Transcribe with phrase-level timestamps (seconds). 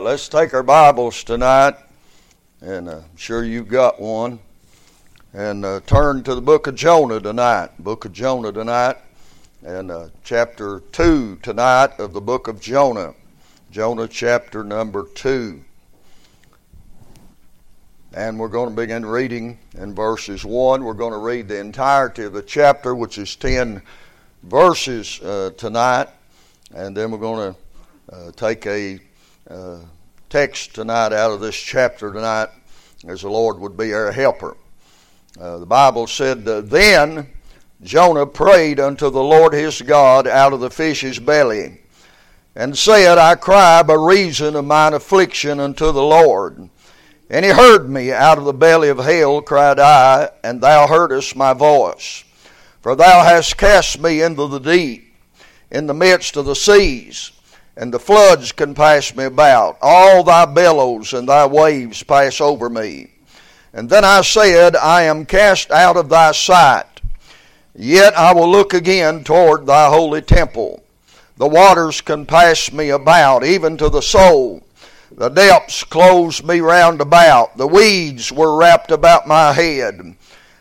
[0.00, 1.74] Let's take our Bibles tonight,
[2.62, 4.38] and uh, I'm sure you've got one,
[5.34, 7.72] and uh, turn to the book of Jonah tonight.
[7.78, 8.96] Book of Jonah tonight,
[9.62, 13.12] and uh, chapter 2 tonight of the book of Jonah.
[13.70, 15.62] Jonah chapter number 2.
[18.14, 20.82] And we're going to begin reading in verses 1.
[20.82, 23.82] We're going to read the entirety of the chapter, which is 10
[24.44, 26.08] verses uh, tonight,
[26.74, 28.98] and then we're going to uh, take a
[29.48, 29.78] uh,
[30.28, 32.48] text tonight out of this chapter tonight
[33.06, 34.56] as the Lord would be our helper.
[35.40, 37.28] Uh, the Bible said, uh, Then
[37.82, 41.80] Jonah prayed unto the Lord his God out of the fish's belly,
[42.54, 46.68] and said, I cry by reason of mine affliction unto the Lord.
[47.28, 51.34] And he heard me out of the belly of hell, cried I, and thou heardest
[51.34, 52.24] my voice.
[52.82, 55.14] For thou hast cast me into the deep,
[55.70, 57.32] in the midst of the seas
[57.76, 59.78] and the floods can pass me about.
[59.80, 63.10] All thy billows and thy waves pass over me.
[63.72, 67.00] And then I said, I am cast out of thy sight.
[67.74, 70.82] Yet I will look again toward thy holy temple.
[71.38, 74.62] The waters can pass me about, even to the soul.
[75.10, 77.56] The depths closed me round about.
[77.56, 80.16] The weeds were wrapped about my head.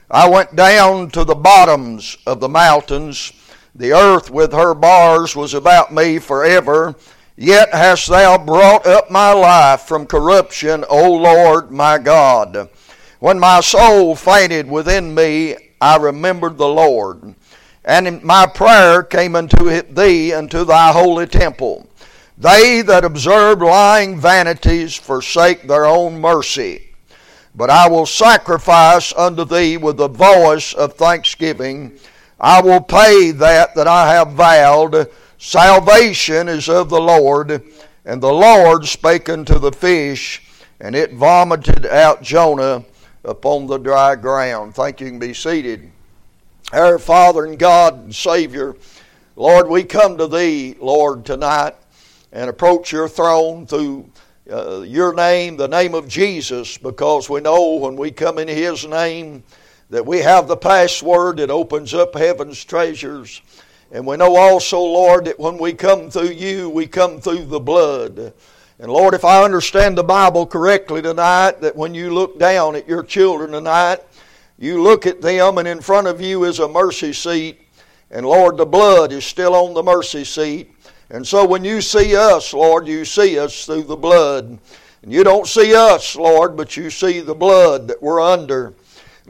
[0.09, 3.33] I went down to the bottoms of the mountains
[3.73, 6.95] the earth with her bars was about me forever.
[7.37, 12.69] Yet hast thou brought up my life from corruption, O Lord my God.
[13.19, 17.35] When my soul fainted within me, I remembered the Lord.
[17.85, 21.87] And my prayer came unto thee, unto thy holy temple.
[22.37, 26.89] They that observe lying vanities forsake their own mercy.
[27.55, 31.99] But I will sacrifice unto thee with the voice of thanksgiving
[32.41, 35.09] I will pay that that I have vowed.
[35.37, 37.63] Salvation is of the Lord.
[38.03, 40.41] And the Lord spake unto the fish,
[40.79, 42.83] and it vomited out Jonah
[43.23, 44.73] upon the dry ground.
[44.73, 45.05] Thank you.
[45.05, 45.91] you can be seated.
[46.73, 48.75] Our Father and God and Savior,
[49.35, 51.75] Lord, we come to Thee, Lord, tonight
[52.31, 54.09] and approach Your throne through
[54.51, 58.87] uh, Your name, the name of Jesus, because we know when we come in His
[58.87, 59.43] name,
[59.91, 63.41] that we have the password that opens up heaven's treasures.
[63.91, 67.59] And we know also, Lord, that when we come through you, we come through the
[67.59, 68.33] blood.
[68.79, 72.87] And Lord, if I understand the Bible correctly tonight, that when you look down at
[72.87, 73.99] your children tonight,
[74.57, 77.59] you look at them, and in front of you is a mercy seat.
[78.11, 80.71] And Lord, the blood is still on the mercy seat.
[81.09, 84.57] And so when you see us, Lord, you see us through the blood.
[85.03, 88.73] And you don't see us, Lord, but you see the blood that we're under.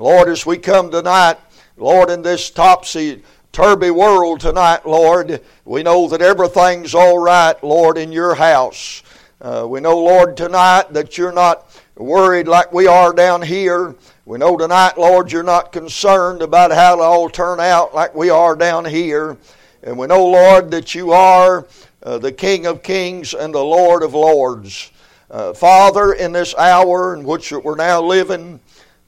[0.02, 1.38] Lord, as we come tonight,
[1.78, 8.00] Lord, in this topsy turvy world tonight, Lord, we know that everything's all right, Lord,
[8.00, 9.04] in your house.
[9.40, 13.94] Uh, we know, Lord, tonight that you're not worried like we are down here.
[14.26, 18.32] We know tonight, Lord, you're not concerned about how it'll all turn out like we
[18.32, 19.38] are down here.
[19.84, 21.68] And we know, Lord, that you are
[22.02, 24.92] uh, the King of kings and the Lord of lords.
[25.30, 28.60] Uh, Father, in this hour in which we're now living,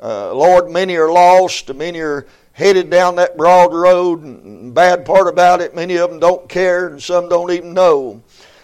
[0.03, 1.73] uh, Lord, many are lost.
[1.73, 4.21] Many are headed down that broad road.
[4.21, 8.21] And bad part about it, many of them don't care, and some don't even know.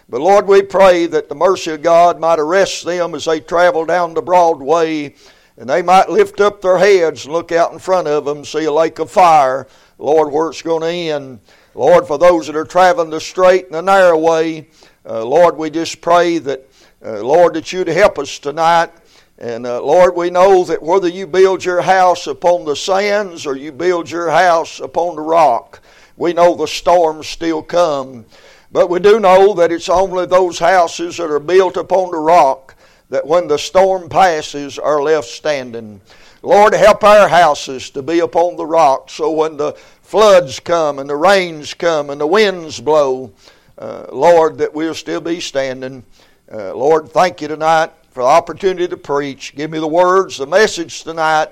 [0.10, 3.86] But Lord, we pray that the mercy of God might arrest them as they travel
[3.86, 5.16] down the broad way,
[5.56, 8.66] and they might lift up their heads and look out in front of them, see
[8.66, 9.66] a lake of fire,
[9.98, 11.40] Lord, where it's going to end.
[11.74, 14.68] Lord, for those that are traveling the straight and the narrow way,
[15.06, 16.68] uh, Lord, we just pray that,
[17.06, 18.92] uh, Lord, that you'd help us tonight
[19.40, 23.56] and uh, Lord, we know that whether you build your house upon the sands or
[23.56, 25.80] you build your house upon the rock,
[26.18, 28.26] we know the storms still come.
[28.70, 32.76] But we do know that it's only those houses that are built upon the rock
[33.10, 36.02] that when the storm passes are left standing.
[36.42, 41.10] Lord, help our houses to be upon the rock so when the floods come and
[41.10, 43.32] the rains come and the winds blow,
[43.78, 46.04] uh, Lord, that we'll still be standing.
[46.52, 49.56] Uh, Lord, thank you tonight for the opportunity to preach.
[49.56, 51.50] Give me the words, the message tonight,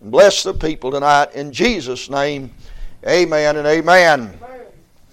[0.00, 1.34] and bless the people tonight.
[1.34, 2.52] In Jesus' name,
[3.06, 4.38] amen and amen.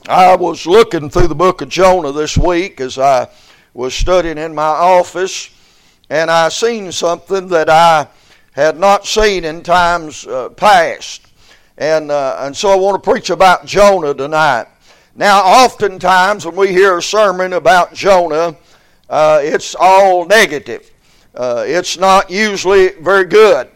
[0.09, 3.27] I was looking through the book of Jonah this week as I
[3.73, 5.49] was studying in my office,
[6.09, 8.07] and I seen something that I
[8.53, 11.27] had not seen in times uh, past.
[11.77, 14.65] And, uh, and so I want to preach about Jonah tonight.
[15.15, 18.55] Now, oftentimes when we hear a sermon about Jonah,
[19.09, 20.91] uh, it's all negative.
[21.35, 23.69] Uh, it's not usually very good.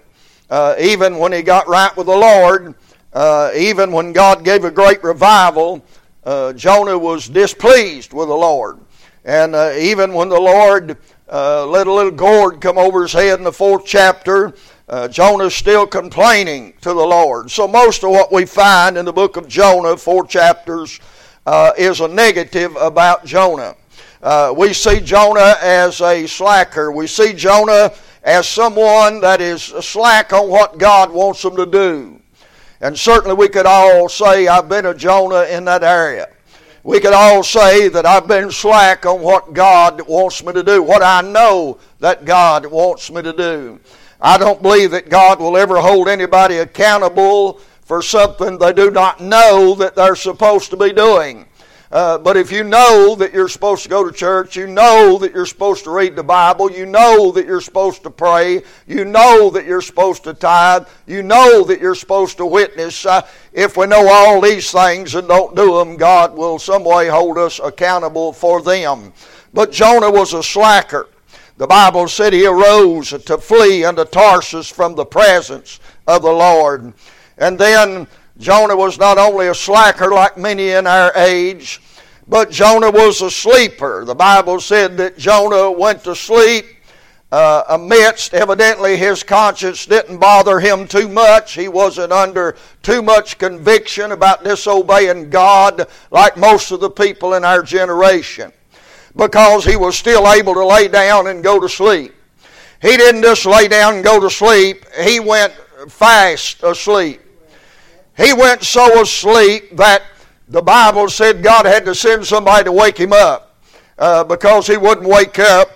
[0.49, 2.75] Uh, even when he got right with the Lord,
[3.13, 5.83] uh, even when God gave a great revival,
[6.23, 8.79] uh, Jonah was displeased with the Lord.
[9.23, 10.97] And uh, even when the Lord
[11.31, 14.53] let a little gourd come over his head in the fourth chapter.
[14.89, 17.49] Uh, Jonah's still complaining to the Lord.
[17.49, 20.99] So most of what we find in the book of Jonah, four chapters,
[21.45, 23.77] uh, is a negative about Jonah.
[24.21, 26.91] Uh, we see Jonah as a slacker.
[26.91, 27.91] We see Jonah
[28.23, 32.19] as someone that is slack on what God wants him to do.
[32.81, 36.27] And certainly we could all say, I've been a Jonah in that area
[36.83, 40.81] we could all say that I've been slack on what God wants me to do,
[40.81, 43.79] what I know that God wants me to do.
[44.19, 49.19] I don't believe that God will ever hold anybody accountable for something they do not
[49.19, 51.45] know that they're supposed to be doing.
[51.91, 55.33] Uh, but if you know that you're supposed to go to church, you know that
[55.33, 59.49] you're supposed to read the Bible, you know that you're supposed to pray, you know
[59.49, 63.05] that you're supposed to tithe, you know that you're supposed to witness.
[63.05, 67.09] Uh, if we know all these things and don't do them, God will some way
[67.09, 69.11] hold us accountable for them.
[69.53, 71.09] But Jonah was a slacker.
[71.57, 76.93] The Bible said he arose to flee unto Tarsus from the presence of the Lord.
[77.37, 81.81] And then Jonah was not only a slacker like many in our age,
[82.27, 84.05] but Jonah was a sleeper.
[84.05, 86.65] The Bible said that Jonah went to sleep
[87.31, 91.53] uh, amidst, evidently, his conscience didn't bother him too much.
[91.53, 97.45] He wasn't under too much conviction about disobeying God like most of the people in
[97.45, 98.51] our generation
[99.15, 102.13] because he was still able to lay down and go to sleep.
[102.81, 105.53] He didn't just lay down and go to sleep, he went
[105.87, 107.21] fast asleep.
[108.17, 110.03] He went so asleep that
[110.47, 113.57] the Bible said God had to send somebody to wake him up
[113.97, 115.69] uh, because he wouldn't wake up.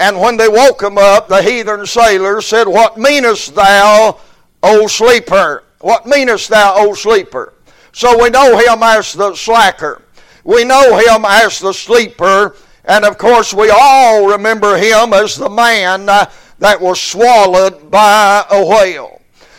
[0.00, 4.20] And when they woke him up, the heathen sailors said, What meanest thou,
[4.62, 5.64] O sleeper?
[5.80, 7.54] What meanest thou, O sleeper?
[7.92, 10.02] So we know him as the slacker.
[10.44, 12.54] We know him as the sleeper.
[12.84, 18.44] And of course, we all remember him as the man uh, that was swallowed by
[18.50, 19.17] a whale.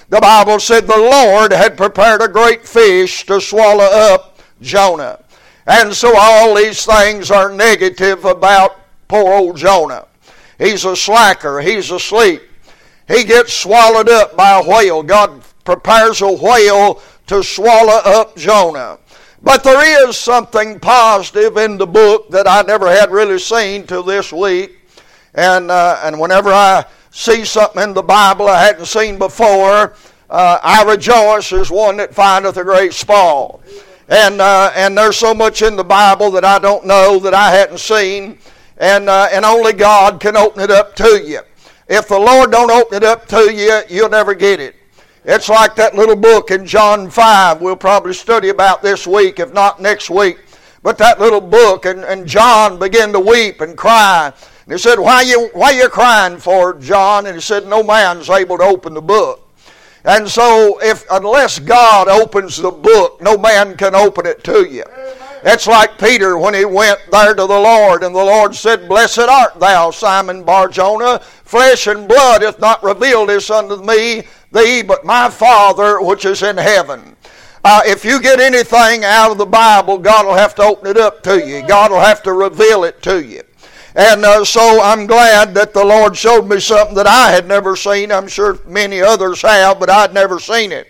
[0.10, 5.20] The Bible said the Lord had prepared a great fish to swallow up Jonah.
[5.68, 10.08] And so all these things are negative about poor old Jonah.
[10.58, 12.42] He's a slacker, he's asleep.
[13.08, 15.04] He gets swallowed up by a whale.
[15.04, 18.98] God prepares a whale to swallow up Jonah.
[19.44, 24.04] But there is something positive in the book that I never had really seen till
[24.04, 24.78] this week.
[25.36, 26.86] And, uh, and whenever I
[27.20, 29.94] see something in the Bible I hadn't seen before,
[30.30, 33.62] uh, I rejoice as one that findeth a great spoil.
[34.08, 37.52] And, uh, and there's so much in the Bible that I don't know that I
[37.52, 38.40] hadn't seen,
[38.78, 41.42] and, uh, and only God can open it up to you.
[41.90, 44.76] If the Lord don't open it up to you, you'll never get it.
[45.26, 49.54] It's like that little book in John 5 we'll probably study about this week, if
[49.54, 50.40] not next week.
[50.82, 54.32] But that little book, and, and John began to weep and cry.
[54.70, 57.26] And he said, why you, why you crying for, John?
[57.26, 59.52] And he said, no man's able to open the book.
[60.06, 64.84] And so, if unless God opens the book, no man can open it to you.
[65.44, 69.22] It's like Peter when he went there to the Lord, and the Lord said, Blessed
[69.22, 71.18] art thou, Simon Barjona.
[71.18, 74.22] Flesh and blood hath not revealed this unto me,
[74.52, 77.16] thee, but my Father which is in heaven.
[77.64, 80.98] Uh, if you get anything out of the Bible, God will have to open it
[80.98, 81.68] up to you.
[81.68, 83.42] God will have to reveal it to you.
[84.00, 87.76] And uh, so I'm glad that the Lord showed me something that I had never
[87.76, 88.14] seen.
[88.14, 90.88] I'm sure many others have, but I'd never seen it.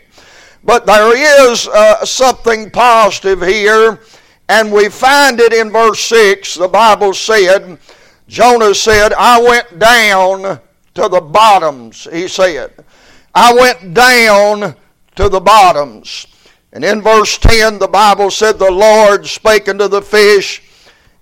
[0.63, 3.99] But there is uh, something positive here,
[4.47, 6.53] and we find it in verse 6.
[6.53, 7.79] The Bible said,
[8.27, 10.59] Jonah said, I went down
[10.93, 12.85] to the bottoms, he said.
[13.33, 14.75] I went down
[15.15, 16.27] to the bottoms.
[16.73, 20.61] And in verse 10, the Bible said, The Lord spake unto the fish,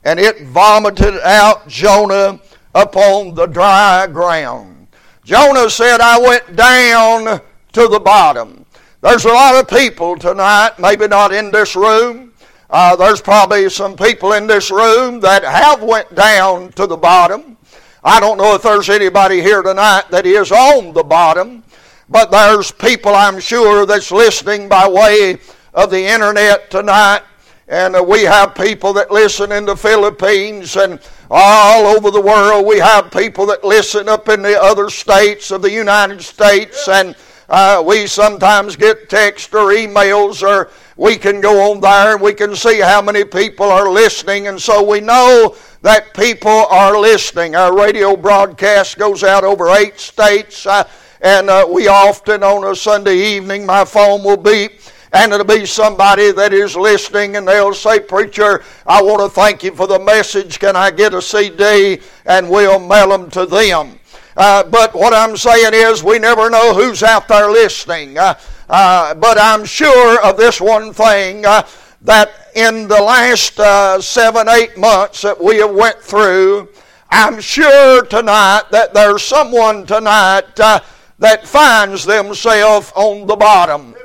[0.03, 2.39] and it vomited out Jonah
[2.73, 4.87] upon the dry ground.
[5.23, 7.41] Jonah said, I went down
[7.73, 8.65] to the bottom.
[9.01, 12.33] There's a lot of people tonight, maybe not in this room.
[12.69, 17.57] Uh, there's probably some people in this room that have went down to the bottom.
[18.03, 21.63] I don't know if there's anybody here tonight that is on the bottom,
[22.09, 25.37] but there's people I'm sure that's listening by way
[25.73, 27.21] of the internet tonight
[27.67, 32.65] and uh, we have people that listen in the Philippines and all over the world.
[32.65, 36.87] We have people that listen up in the other states of the United States.
[36.87, 37.13] And
[37.49, 42.33] uh, we sometimes get text or emails or we can go on there and we
[42.33, 44.47] can see how many people are listening.
[44.47, 47.55] And so we know that people are listening.
[47.55, 50.65] Our radio broadcast goes out over eight states.
[50.65, 50.87] Uh,
[51.19, 54.79] and uh, we often on a Sunday evening, my phone will beep
[55.13, 59.63] and it'll be somebody that is listening and they'll say, Preacher, I want to thank
[59.63, 60.59] you for the message.
[60.59, 61.99] Can I get a CD?
[62.25, 63.99] And we'll mail them to them.
[64.35, 68.17] Uh, but what I'm saying is, we never know who's out there listening.
[68.17, 68.35] Uh,
[68.69, 71.67] uh, but I'm sure of this one thing uh,
[72.01, 76.69] that in the last uh, seven, eight months that we have went through,
[77.09, 80.81] I'm sure tonight that there's someone tonight uh,
[81.17, 83.95] that finds themselves on the bottom.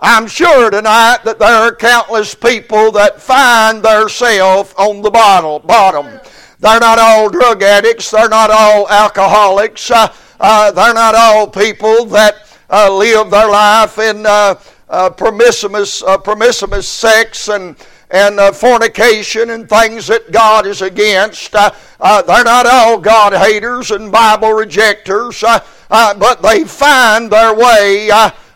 [0.00, 6.20] I'm sure tonight that there are countless people that find themselves on the bottle, bottom.
[6.60, 8.12] They're not all drug addicts.
[8.12, 9.90] They're not all alcoholics.
[9.90, 14.54] Uh, uh, they're not all people that uh, live their life in uh,
[14.88, 17.74] uh, promiscuous, uh, promiscuous sex and
[18.10, 21.54] and uh, fornication and things that God is against.
[21.54, 25.44] Uh, uh, they're not all God haters and Bible rejectors,
[25.90, 28.08] but they find their way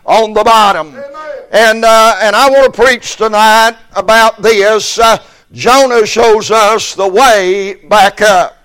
[0.05, 0.95] on the bottom.
[1.51, 4.97] And, uh, and I want to preach tonight about this.
[4.97, 5.17] Uh,
[5.51, 8.57] Jonah shows us the way back up.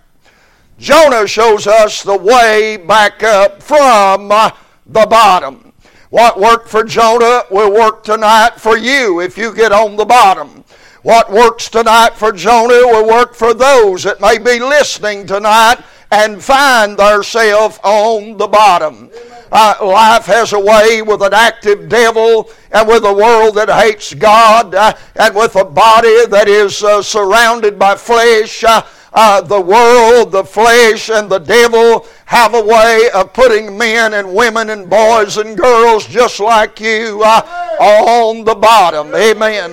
[0.79, 4.51] Jonah shows us the way back up from uh,
[4.87, 5.73] the bottom.
[6.11, 10.65] What worked for Jonah will work tonight for you if you get on the bottom.
[11.03, 15.79] What works tonight for Jonah will work for those that may be listening tonight
[16.11, 19.11] and find themselves on the bottom.
[19.51, 24.13] Uh, life has a way with an active devil and with a world that hates
[24.15, 28.65] God uh, and with a body that is uh, surrounded by flesh.
[28.65, 34.13] Uh, uh, the world, the flesh, and the devil have a way of putting men
[34.13, 37.41] and women and boys and girls just like you uh,
[37.81, 39.15] on the bottom.
[39.15, 39.73] Amen.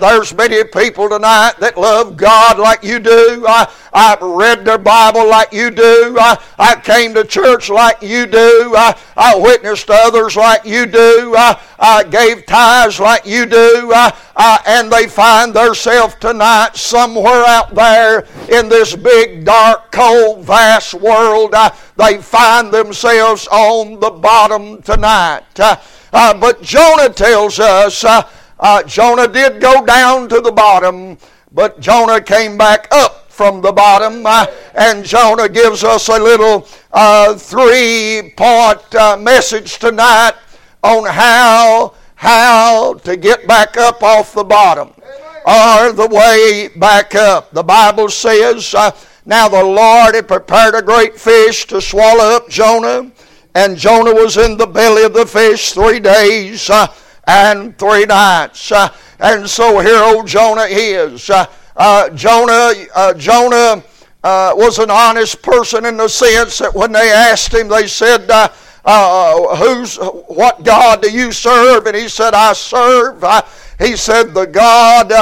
[0.00, 3.46] There's many people tonight that love God like you do.
[3.92, 6.16] I've read their Bible like you do.
[6.18, 8.74] I I came to church like you do.
[8.76, 11.34] I I witnessed others like you do.
[11.36, 13.92] I I gave tithes like you do.
[13.94, 20.44] I, I, and they find themselves tonight somewhere out there in this big, dark, cold,
[20.44, 21.54] vast world
[21.98, 25.42] they find themselves on the bottom tonight.
[25.58, 25.76] Uh,
[26.12, 28.22] uh, but Jonah tells us uh,
[28.60, 31.18] uh, Jonah did go down to the bottom,
[31.52, 34.26] but Jonah came back up from the bottom.
[34.26, 38.82] Uh, and Jonah gives us a little uh, three point
[39.22, 40.32] message tonight
[40.82, 44.88] on how, how to get back up off the bottom
[45.46, 47.52] or the way back up.
[47.52, 48.74] The Bible says,
[49.24, 53.12] now the Lord had prepared a great fish to swallow up Jonah,
[53.54, 56.88] and Jonah was in the belly of the fish three days uh,
[57.28, 58.72] and three nights.
[58.72, 61.30] Uh, and so here old Jonah is.
[61.78, 63.82] Uh, uh Jonah, uh, Jonah
[64.24, 68.28] uh, was an honest person in the sense that when they asked him, they said,
[68.84, 73.24] "Who's what God do you serve?" And he said, "I serve."
[73.78, 75.12] he said, "The God."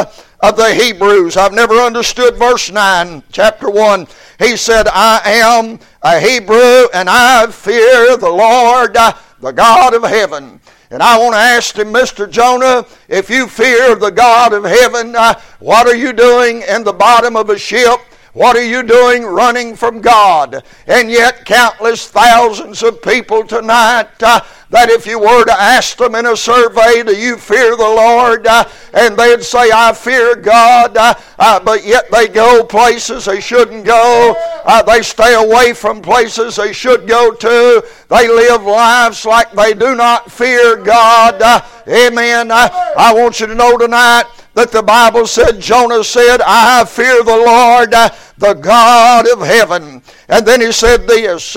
[0.41, 1.37] of the Hebrews.
[1.37, 4.07] I've never understood verse 9, chapter 1.
[4.39, 10.03] He said, I am a Hebrew and I fear the Lord, uh, the God of
[10.03, 10.61] heaven.
[10.91, 12.31] And I want to ask him, Mr.
[12.31, 16.93] Jonah, if you fear the God of heaven, uh, what are you doing in the
[16.93, 17.99] bottom of a ship?
[18.35, 20.63] What are you doing running from God?
[20.87, 26.15] And yet, countless thousands of people tonight uh, that if you were to ask them
[26.15, 28.47] in a survey, do you fear the Lord?
[28.47, 33.41] Uh, and they'd say, I fear God, uh, uh, but yet they go places they
[33.41, 34.35] shouldn't go.
[34.65, 37.87] Uh, they stay away from places they should go to.
[38.09, 41.41] They live lives like they do not fear God.
[41.41, 42.51] Uh, amen.
[42.51, 47.37] I want you to know tonight that the Bible said, Jonah said, I fear the
[47.37, 48.09] Lord, uh,
[48.39, 50.03] the God of heaven.
[50.29, 51.57] And then he said this.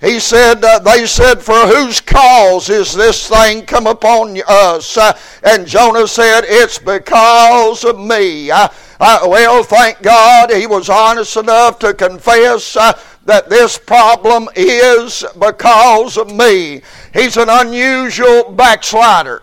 [0.00, 4.96] He said, uh, they said, for whose cause is this thing come upon us?
[4.98, 8.50] Uh, and Jonah said, it's because of me.
[8.50, 8.68] Uh,
[9.00, 12.92] uh well, thank God he was honest enough to confess uh,
[13.24, 16.82] that this problem is because of me.
[17.14, 19.42] He's an unusual backslider.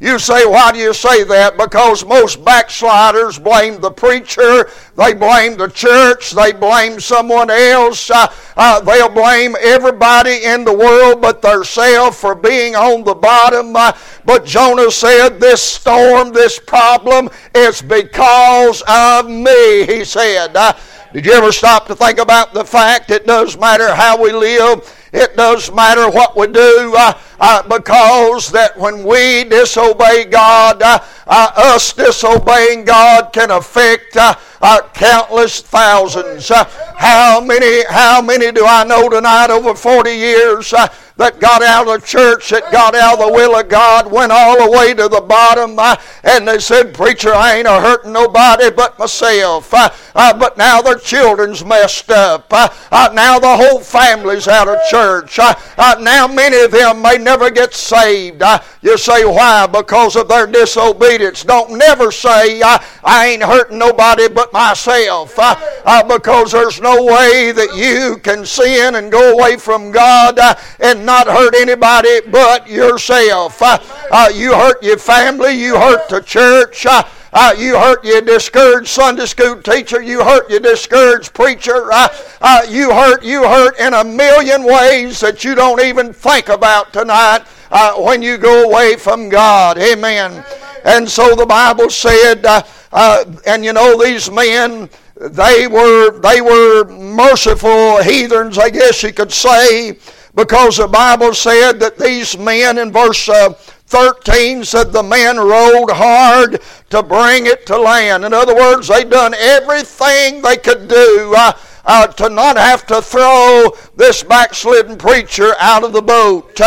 [0.00, 1.58] You say, why do you say that?
[1.58, 8.32] Because most backsliders blame the preacher, they blame the church, they blame someone else, uh,
[8.56, 13.76] uh, they'll blame everybody in the world but themselves for being on the bottom.
[13.76, 13.92] Uh,
[14.24, 20.56] but Jonah said, This storm, this problem, is because of me, he said.
[20.56, 20.72] Uh,
[21.12, 24.96] did you ever stop to think about the fact it does matter how we live?
[25.12, 30.98] It does matter what we do uh, uh, because that when we disobey God, uh,
[31.26, 36.50] uh us disobeying God can affect uh, uh, countless thousands.
[36.50, 36.64] Uh,
[36.96, 37.84] how many?
[37.88, 39.50] How many do I know tonight?
[39.50, 40.74] Over forty years.
[41.20, 44.56] That got out of church, that got out of the will of God, went all
[44.56, 48.70] the way to the bottom, uh, and they said, Preacher, I ain't a hurting nobody
[48.70, 49.74] but myself.
[49.74, 52.50] Uh, uh, but now their children's messed up.
[52.50, 55.38] Now the whole family's out of church.
[55.76, 58.42] Now many of them may never get saved.
[58.82, 59.66] You say, Why?
[59.66, 61.44] Because of their disobedience.
[61.44, 65.34] Don't never say, I I ain't hurting nobody but myself.
[65.38, 70.38] i because there's no way that you can sin and go away from God
[70.78, 73.60] and not hurt anybody but yourself.
[73.60, 73.78] Uh,
[74.10, 76.86] uh, you hurt your family, you hurt the church.
[76.86, 80.02] Uh, uh, you hurt your discouraged Sunday school teacher.
[80.02, 81.92] You hurt your discouraged preacher.
[81.92, 82.08] Uh,
[82.40, 86.92] uh, you hurt you hurt in a million ways that you don't even think about
[86.92, 89.78] tonight uh, when you go away from God.
[89.78, 90.44] Amen.
[90.84, 92.62] And so the Bible said, uh,
[92.92, 99.12] uh, and you know these men, they were they were merciful heathens, I guess you
[99.12, 99.98] could say.
[100.34, 103.50] Because the Bible said that these men in verse uh,
[103.90, 108.24] 13 said the men rowed hard to bring it to land.
[108.24, 111.52] In other words, they done everything they could do uh,
[111.84, 116.60] uh, to not have to throw this backslidden preacher out of the boat.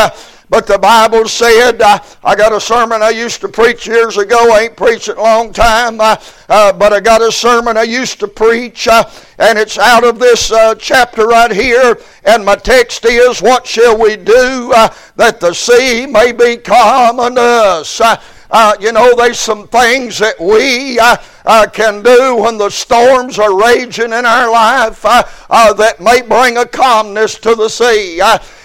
[0.53, 4.53] But the Bible said, uh, I got a sermon I used to preach years ago.
[4.53, 6.15] I ain't preached it a long time, uh,
[6.47, 9.03] uh, but I got a sermon I used to preach, uh,
[9.39, 11.97] and it's out of this uh, chapter right here.
[12.23, 17.19] And my text is, What shall we do uh, that the sea may be calm
[17.19, 17.99] unto us?
[18.53, 23.39] Uh, you know, there's some things that we uh, uh, can do when the storms
[23.39, 28.21] are raging in our life that may bring a calmness to the sea.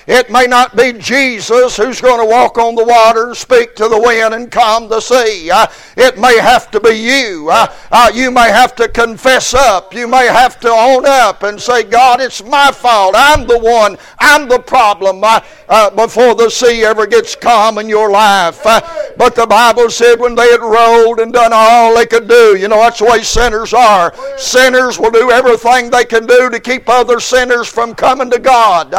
[0.08, 4.00] It may not be Jesus who's going to walk on the water speak to the
[4.00, 5.50] wind and calm the sea.
[5.50, 5.66] Uh,
[5.98, 7.50] it may have to be you.
[7.52, 9.92] Uh, uh, you may have to confess up.
[9.92, 13.16] You may have to own up and say, God, it's my fault.
[13.18, 13.98] I'm the one.
[14.18, 18.64] I'm the problem uh, uh, before the sea ever gets calm in your life.
[18.64, 18.80] Uh,
[19.18, 22.68] but the Bible said when they had rolled and done all they could do, you
[22.68, 24.14] know, that's the way sinners are.
[24.38, 28.94] Sinners will do everything they can do to keep other sinners from coming to God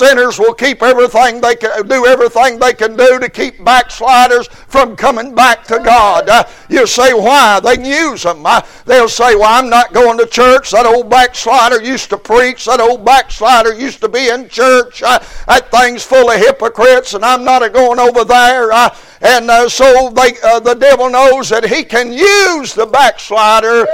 [0.00, 4.96] sinners will keep everything they can do everything they can do to keep backsliders from
[4.96, 6.26] coming back to God.
[6.26, 7.60] Uh, you say why?
[7.60, 8.46] They can use them.
[8.46, 10.70] Uh, they'll say, "Well, I'm not going to church.
[10.70, 12.64] That old backslider used to preach.
[12.64, 15.02] That old backslider used to be in church.
[15.02, 19.68] Uh, that thing's full of hypocrites, and I'm not going over there." Uh, and uh,
[19.68, 23.86] so they, uh, the devil knows that he can use the backslider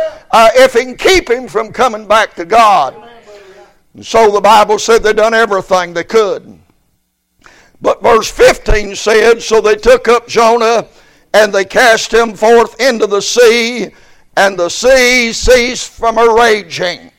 [0.55, 3.06] if he can keep him from coming back to God.
[3.97, 6.59] And so the Bible said they done everything they could.
[7.81, 10.87] But verse 15 said, So they took up Jonah
[11.33, 13.89] and they cast him forth into the sea,
[14.37, 17.11] and the sea ceased from her raging.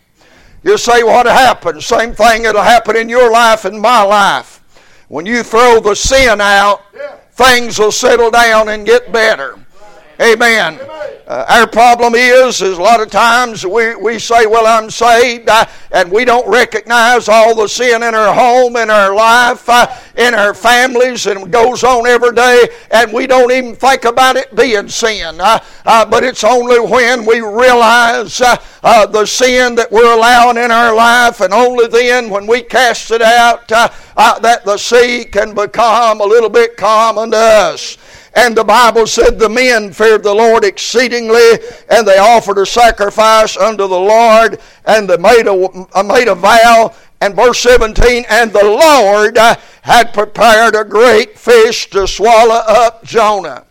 [0.61, 1.83] You say, What happened?
[1.83, 4.63] Same thing that'll happen in your life and my life.
[5.07, 6.83] When you throw the sin out,
[7.31, 9.57] things will settle down and get better.
[10.19, 10.79] Amen.
[11.27, 15.47] Uh, our problem is, is a lot of times we, we say, well, I'm saved,
[15.47, 19.93] uh, and we don't recognize all the sin in our home, in our life, uh,
[20.15, 24.55] in our families, and goes on every day, and we don't even think about it
[24.55, 25.39] being sin.
[25.39, 30.71] Uh, uh, but it's only when we realize uh, the sin that we're allowing in
[30.71, 36.21] our life, and only then when we cast it out, that the sea can become
[36.21, 37.97] a little bit calm unto us.
[38.37, 41.57] And the Bible said the men feared the Lord exceedingly,
[41.89, 46.93] and they offered a sacrifice unto the Lord, and they made a, made a vow.
[47.19, 49.37] And verse 17, and the Lord
[49.81, 53.65] had prepared a great fish to swallow up Jonah.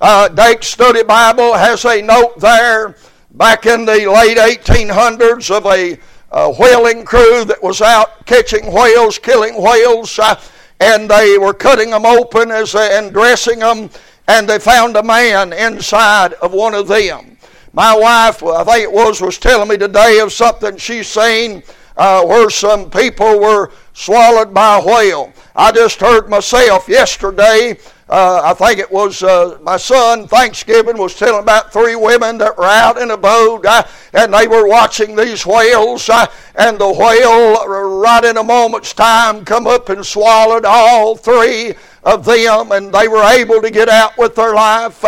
[0.00, 2.96] Uh, Dake's Study Bible has a note there
[3.30, 5.96] back in the late 1800s of a,
[6.32, 10.34] a whaling crew that was out catching whales, killing whales, uh,
[10.80, 13.90] and they were cutting them open as they, and dressing them
[14.28, 17.38] and they found a man inside of one of them.
[17.72, 21.62] My wife, I think it was, was telling me today of something she's seen
[21.96, 25.32] uh, where some people were swallowed by a whale.
[25.56, 27.78] I just heard myself yesterday.
[28.08, 32.56] Uh, I think it was uh, my son Thanksgiving was telling about three women that
[32.56, 33.82] were out in a boat uh,
[34.14, 37.66] and they were watching these whales uh, and the whale
[38.00, 43.08] right in a moment's time come up and swallowed all three of them, and they
[43.08, 45.04] were able to get out with their life.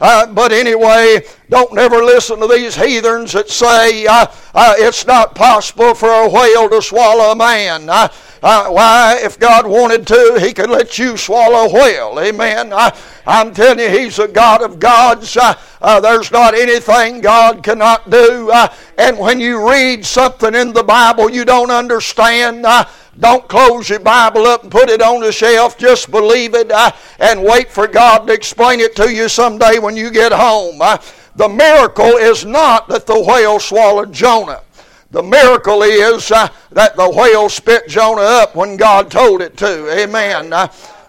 [0.00, 5.06] Uh, uh, but anyway, don't never listen to these heathens that say uh, uh, it's
[5.06, 7.88] not possible for a whale to swallow a man.
[7.88, 8.08] Uh,
[8.42, 12.18] uh, why, if God wanted to, He could let you swallow a whale.
[12.20, 12.72] Amen.
[12.72, 15.36] I, am telling you, He's a God of gods.
[15.36, 18.50] Uh, uh, there's not anything God cannot do.
[18.50, 22.84] Uh, and when you read something in the Bible you don't understand, uh,
[23.18, 25.76] don't close your Bible up and put it on the shelf.
[25.76, 29.96] Just believe it uh, and wait for God to explain it to you someday when
[29.96, 30.78] you get home.
[31.36, 34.62] the miracle is not that the whale swallowed Jonah.
[35.10, 39.90] The miracle is uh, that the whale spit Jonah up when God told it to.
[39.98, 40.52] Amen.
[40.52, 40.68] Uh,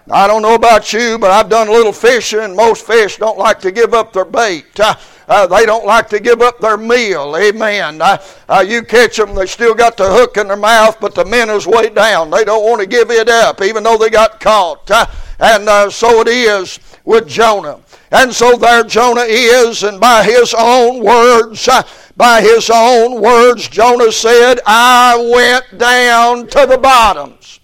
[0.10, 3.38] I don't know about you, but I've done a little fishing, and most fish don't
[3.38, 4.66] like to give up their bait.
[5.30, 7.38] Uh, they don't like to give up their meal.
[7.38, 8.02] Amen.
[8.02, 8.18] Uh,
[8.50, 11.52] uh, you catch them, they still got the hook in their mouth, but the men
[11.52, 12.32] is way down.
[12.32, 14.90] They don't want to give it up, even though they got caught.
[14.90, 15.06] Uh,
[15.40, 17.80] and uh, so it is with Jonah.
[18.12, 21.84] And so there Jonah is, and by his own words, uh,
[22.18, 27.59] by his own words, Jonah said, I went down to the bottoms.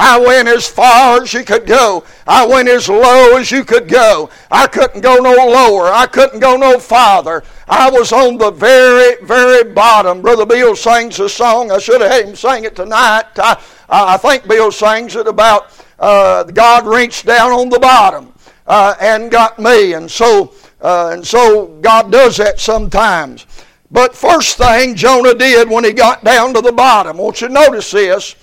[0.00, 2.04] I went as far as you could go.
[2.24, 4.30] I went as low as you could go.
[4.48, 5.92] I couldn't go no lower.
[5.92, 7.42] I couldn't go no farther.
[7.66, 10.22] I was on the very, very bottom.
[10.22, 11.72] Brother Bill sings a song.
[11.72, 13.24] I should have had him sing it tonight.
[13.38, 18.32] I, I think Bill sings it about uh, God reached down on the bottom
[18.68, 19.94] uh, and got me.
[19.94, 23.46] And so, uh, and so God does that sometimes.
[23.90, 27.48] But first thing Jonah did when he got down to the bottom, I want you
[27.48, 28.36] notice this.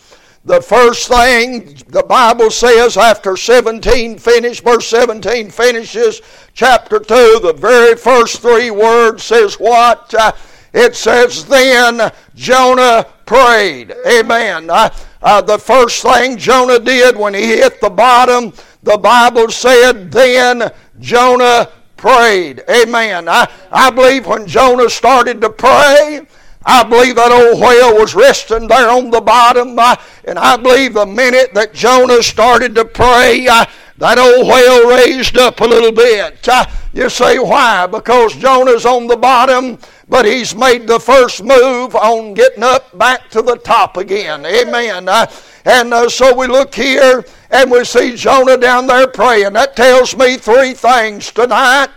[0.45, 6.21] The first thing the Bible says after 17 finished, verse 17 finishes
[6.53, 10.13] chapter 2, the very first three words says what?
[10.13, 10.34] Uh,
[10.71, 13.95] it says, Then Jonah prayed.
[14.05, 14.69] Amen.
[14.69, 14.89] Uh,
[15.23, 18.53] uh, the first thing Jonah did when he hit the bottom,
[18.84, 22.63] the Bible said, Then Jonah prayed.
[22.69, 23.27] Amen.
[23.27, 26.27] I, I believe when Jonah started to pray,
[26.65, 29.78] I believe that old whale was resting there on the bottom.
[29.78, 33.65] Uh, and I believe the minute that Jonah started to pray, uh,
[33.97, 36.47] that old whale raised up a little bit.
[36.47, 37.86] Uh, you say, why?
[37.86, 39.78] Because Jonah's on the bottom,
[40.10, 44.45] but he's made the first move on getting up back to the top again.
[44.45, 45.08] Amen.
[45.08, 45.28] Uh,
[45.65, 49.54] and uh, so we look here and we see Jonah down there praying.
[49.54, 51.89] That tells me three things tonight.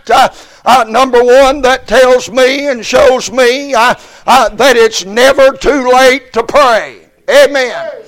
[0.65, 3.95] Uh, number one, that tells me and shows me uh,
[4.27, 7.07] uh, that it's never too late to pray.
[7.29, 7.99] Amen.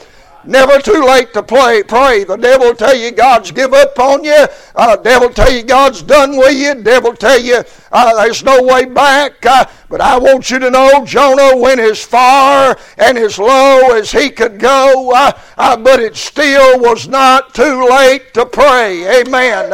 [0.43, 2.23] Never too late to play, pray.
[2.23, 4.47] The devil tell you God's give up on you.
[4.75, 6.81] Uh, devil tell you God's done with you.
[6.81, 9.45] Devil tell you uh, there's no way back.
[9.45, 14.11] Uh, but I want you to know Jonah went as far and as low as
[14.11, 15.11] he could go.
[15.13, 19.21] Uh, uh, but it still was not too late to pray.
[19.21, 19.69] Amen.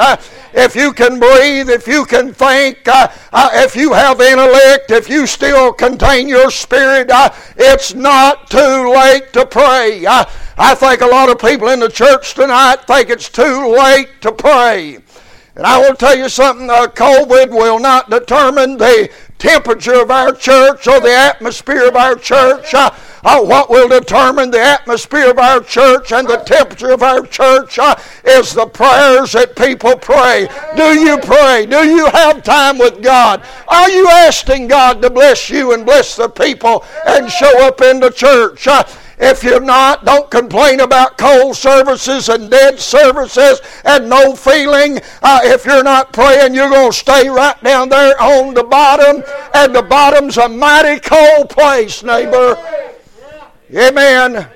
[0.53, 5.25] Uh, if you can breathe, if you can think, if you have intellect, if you
[5.27, 7.10] still contain your spirit,
[7.57, 10.05] it's not too late to pray.
[10.07, 14.31] I think a lot of people in the church tonight think it's too late to
[14.31, 14.99] pray.
[15.55, 20.31] And I will tell you something, uh, COVID will not determine the temperature of our
[20.31, 22.75] church or the atmosphere of our church.
[22.75, 22.91] Uh,
[23.27, 27.77] uh, what will determine the atmosphere of our church and the temperature of our church
[27.77, 30.47] uh, is the prayers that people pray.
[30.77, 31.65] Do you pray?
[31.65, 33.43] Do you have time with God?
[33.67, 37.99] Are you asking God to bless you and bless the people and show up in
[37.99, 38.65] the church?
[38.65, 38.85] Uh,
[39.19, 44.99] if you're not, don't complain about cold services and dead services and no feeling.
[45.21, 49.21] Uh, if you're not praying, you're going to stay right down there on the bottom,
[49.53, 52.55] and the bottom's a mighty cold place, neighbor.
[53.73, 54.47] Amen.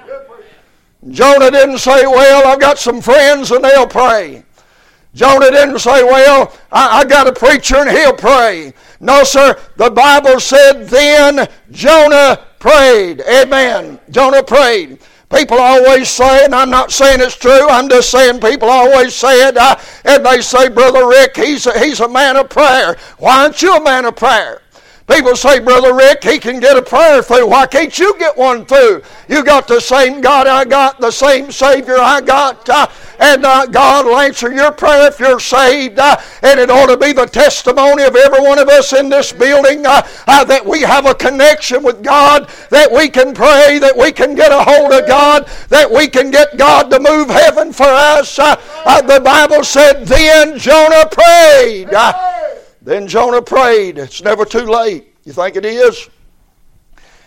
[1.10, 4.43] Jonah didn't say, Well, I've got some friends and they'll pray.
[5.13, 8.74] Jonah didn't say, Well, I, I got a preacher and he'll pray.
[9.00, 9.60] No, sir.
[9.78, 13.21] The Bible said, Then Jonah prayed.
[13.21, 14.00] Amen.
[14.10, 15.00] Jonah prayed.
[15.34, 19.47] People always say, and I'm not saying it's true, I'm just saying people always say
[19.47, 22.97] it, uh, and they say, Brother Rick, he's a, he's a man of prayer.
[23.17, 24.62] Why aren't you a man of prayer?
[25.12, 27.47] People say, Brother Rick, he can get a prayer through.
[27.47, 29.02] Why can't you get one through?
[29.28, 32.88] You got the same God I got, the same Savior I got, uh,
[33.19, 36.00] and uh, God will answer your prayer if you're saved.
[36.00, 39.34] Uh, and it ought to be the testimony of every one of us in this
[39.34, 43.97] building uh, uh, that we have a connection with God, that we can pray, that
[43.97, 47.74] we can get a hold of God, that we can get God to move heaven
[47.74, 48.39] for us.
[48.39, 48.56] Uh,
[49.02, 51.89] the Bible said, Then Jonah prayed.
[52.82, 53.98] Then Jonah prayed.
[53.98, 55.13] It's never too late.
[55.24, 56.10] You think it is?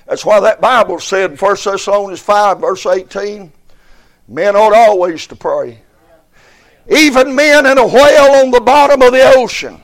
[0.07, 3.53] That's why that Bible said in 1 Thessalonians 5, verse 18,
[4.29, 5.81] men ought always to pray.
[6.91, 9.81] Even men in a whale on the bottom of the ocean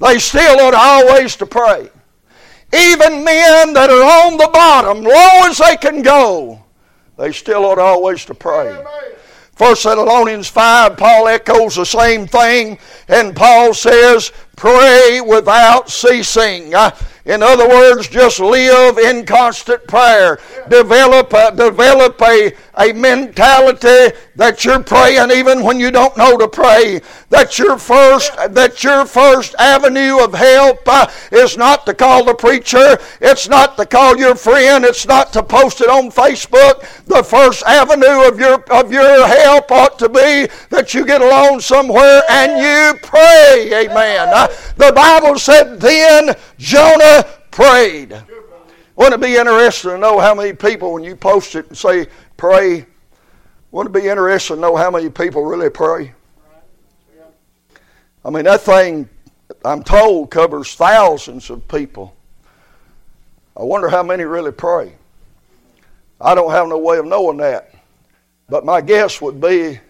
[0.00, 1.88] they still ought always to pray.
[2.72, 6.62] Even men that are on the bottom, low as they can go,
[7.18, 8.82] they still ought always to pray.
[9.60, 16.72] 1 Thessalonians 5, Paul echoes the same thing, and Paul says, Pray without ceasing.
[17.26, 20.38] In other words, just live in constant prayer.
[20.68, 26.48] Develop a, develop a, a mentality that you're praying even when you don't know to
[26.48, 27.00] pray.
[27.28, 32.34] That your first that your first avenue of help uh, is not to call the
[32.34, 32.98] preacher.
[33.20, 34.84] It's not to call your friend.
[34.84, 37.04] It's not to post it on Facebook.
[37.04, 41.60] The first avenue of your of your help ought to be that you get alone
[41.60, 43.86] somewhere and you pray.
[43.86, 44.28] Amen.
[44.32, 47.09] Uh, the Bible said then Jonah
[47.50, 48.22] prayed.
[48.96, 52.06] Wouldn't it be interesting to know how many people, when you post it and say
[52.36, 52.86] pray,
[53.70, 56.12] wouldn't it be interesting to know how many people really pray?
[58.24, 59.08] I mean, that thing,
[59.64, 62.14] I'm told, covers thousands of people.
[63.56, 64.94] I wonder how many really pray.
[66.20, 67.74] I don't have no way of knowing that.
[68.48, 69.80] But my guess would be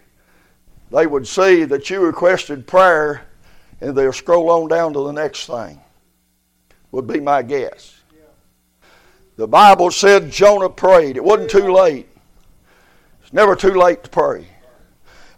[0.92, 3.22] they would see that you requested prayer
[3.80, 5.80] and they'll scroll on down to the next thing
[6.92, 8.00] would be my guess.
[9.36, 11.16] The Bible said Jonah prayed.
[11.16, 12.08] It wasn't too late.
[13.22, 14.46] It's never too late to pray.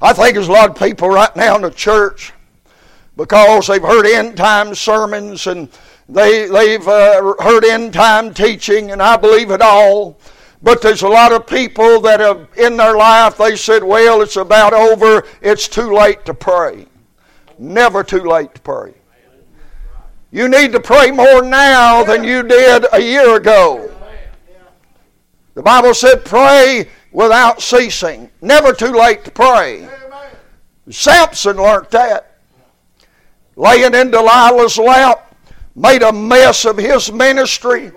[0.01, 2.33] I think there's a lot of people right now in the church
[3.17, 5.69] because they've heard end time sermons and
[6.09, 10.19] they, they've uh, heard end time teaching, and I believe it all.
[10.63, 14.37] But there's a lot of people that have in their life they said, "Well, it's
[14.37, 15.25] about over.
[15.41, 16.87] It's too late to pray."
[17.59, 18.95] Never too late to pray.
[20.33, 23.93] You need to pray more now than you did a year ago.
[25.55, 28.31] The Bible said, pray without ceasing.
[28.41, 29.87] Never too late to pray.
[30.89, 32.39] Samson learned that.
[33.57, 35.37] Laying in Delilah's lap,
[35.77, 37.93] made a mess of his ministry,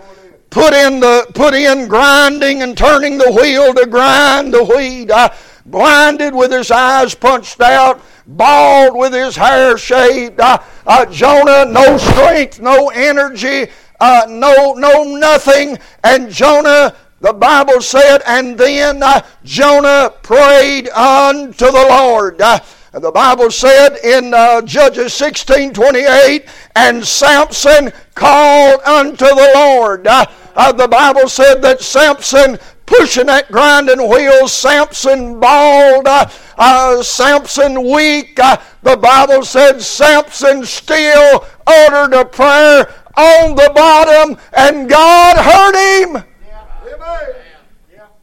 [0.50, 5.10] put in the put in grinding and turning the wheel to grind the wheat.
[5.10, 5.34] I,
[5.66, 10.40] blinded with his eyes punched out, bald with his hair shaved.
[10.40, 13.68] Uh, uh, Jonah, no strength, no energy,
[14.00, 15.78] uh, no, no nothing.
[16.04, 22.42] And Jonah, the Bible said, and then uh, Jonah prayed unto the Lord.
[22.42, 22.60] Uh,
[22.94, 30.08] the Bible said in uh, Judges 16 28, and Samson called unto the Lord.
[30.08, 34.48] Uh, uh, the Bible said that Samson pushing that grinding wheel.
[34.48, 38.40] Samson bald, uh, uh, Samson weak.
[38.40, 45.76] Uh, the Bible said Samson still uttered a prayer on the bottom, and God heard
[46.02, 46.24] him.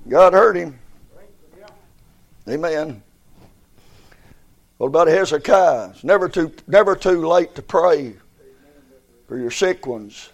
[0.08, 0.78] God heard him.
[2.48, 3.02] Amen.
[4.78, 5.90] What about Hezekiah?
[5.90, 8.14] It's never too, never too late to pray
[9.28, 10.30] for your sick ones.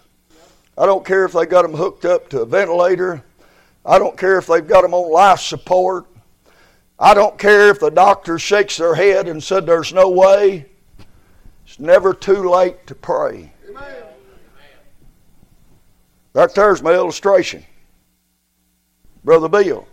[0.75, 3.23] I don't care if they got them hooked up to a ventilator.
[3.85, 6.05] I don't care if they've got them on life support.
[6.99, 10.65] I don't care if the doctor shakes their head and said there's no way.
[11.65, 13.53] It's never too late to pray.
[13.69, 14.03] Amen.
[16.33, 17.63] Right there's my illustration.
[19.23, 19.87] Brother Bill.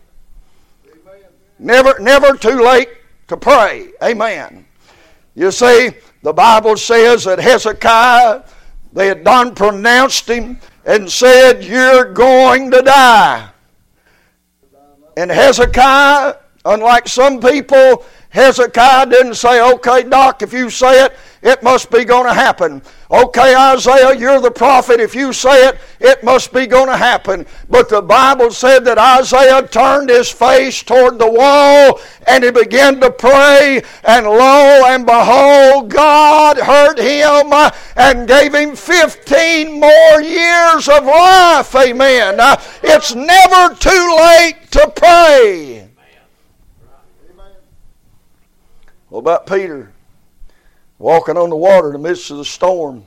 [0.87, 1.21] Amen.
[1.59, 2.89] Never, never too late
[3.29, 3.91] to pray.
[4.03, 4.67] Amen.
[5.35, 5.91] You see,
[6.23, 8.43] the Bible says that Hezekiah,
[8.93, 13.51] they had done pronounced him and said, You're going to die.
[15.17, 21.63] And Hezekiah, unlike some people, Hezekiah didn't say, okay, Doc, if you say it, it
[21.63, 22.83] must be going to happen.
[23.11, 24.99] Okay, Isaiah, you're the prophet.
[24.99, 27.47] If you say it, it must be going to happen.
[27.71, 33.01] But the Bible said that Isaiah turned his face toward the wall and he began
[33.01, 33.83] to pray.
[34.05, 37.53] And lo and behold, God heard him
[37.97, 41.75] and gave him 15 more years of life.
[41.77, 42.37] Amen.
[42.83, 45.89] It's never too late to pray.
[49.09, 49.93] What about Peter?
[51.07, 53.05] Walking on the water in the midst of the storm.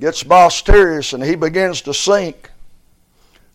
[0.00, 2.50] Gets boisterous and he begins to sink.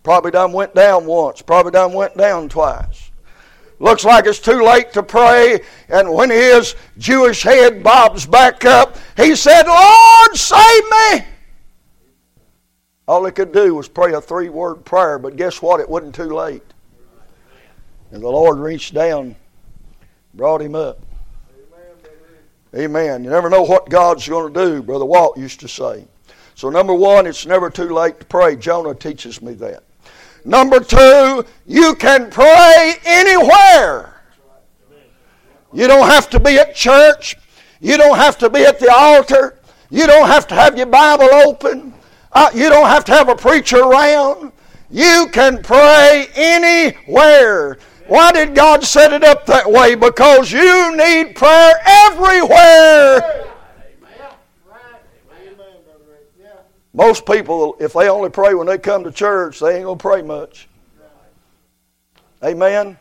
[0.02, 1.42] Probably done went down once.
[1.42, 3.12] Probably done went down twice.
[3.80, 5.60] Looks like it's too late to pray.
[5.90, 11.26] And when his Jewish head bobs back up, he said, Lord, save me.
[13.10, 15.82] All he could do was pray a three word prayer, but guess what?
[15.82, 16.64] It wasn't too late.
[18.12, 19.36] And the Lord reached down,
[20.34, 21.06] brought him up.
[22.76, 23.24] Amen.
[23.24, 26.06] You never know what God's going to do, Brother Walt used to say.
[26.56, 28.56] So, number one, it's never too late to pray.
[28.58, 29.84] Jonah teaches me that.
[30.44, 34.14] Number two, you can pray anywhere.
[35.74, 37.38] You don't have to be at church.
[37.80, 39.58] You don't have to be at the altar.
[39.90, 41.94] You don't have to have your Bible open.
[42.32, 44.52] Uh, you don't have to have a preacher around.
[44.90, 47.78] You can pray anywhere.
[48.08, 49.96] Why did God set it up that way?
[49.96, 53.46] Because you need prayer everywhere.
[56.94, 60.02] Most people, if they only pray when they come to church, they ain't going to
[60.02, 60.70] pray much.
[62.44, 62.98] Amen?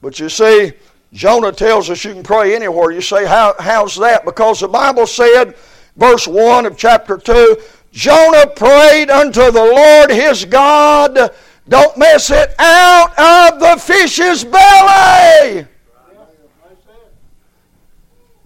[0.00, 0.72] But you see,
[1.12, 2.90] Jonah tells us you can pray anywhere.
[2.90, 4.24] You say, How, how's that?
[4.24, 5.56] Because the Bible said,
[5.96, 7.56] verse 1 of chapter 2,
[7.92, 11.30] Jonah prayed unto the Lord his God.
[11.68, 15.66] Don't mess it out of the fish's belly.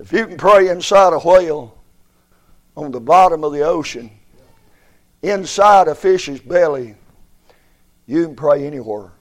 [0.00, 1.78] If you can pray inside a whale,
[2.76, 4.10] on the bottom of the ocean,
[5.22, 6.96] inside a fish's belly,
[8.06, 9.12] you can pray anywhere.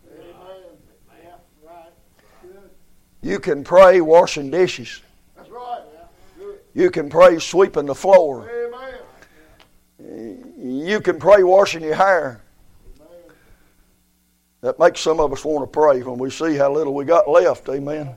[3.22, 5.02] You can pray washing dishes.
[6.74, 8.50] You can pray sweeping the floor.
[10.00, 12.42] You can pray washing your hair.
[14.62, 17.28] That makes some of us want to pray when we see how little we got
[17.28, 17.68] left.
[17.68, 18.16] Amen.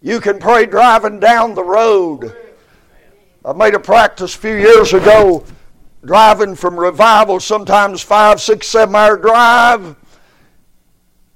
[0.00, 2.34] You can pray driving down the road.
[3.44, 5.44] I made a practice a few years ago
[6.02, 9.96] driving from revival, sometimes five, six, seven hour drive.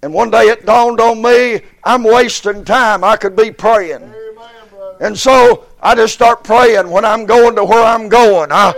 [0.02, 3.04] And one day it dawned on me, I'm wasting time.
[3.04, 4.14] I could be praying.
[5.00, 8.50] And so I just start praying when I'm going to where I'm going.
[8.52, 8.72] I,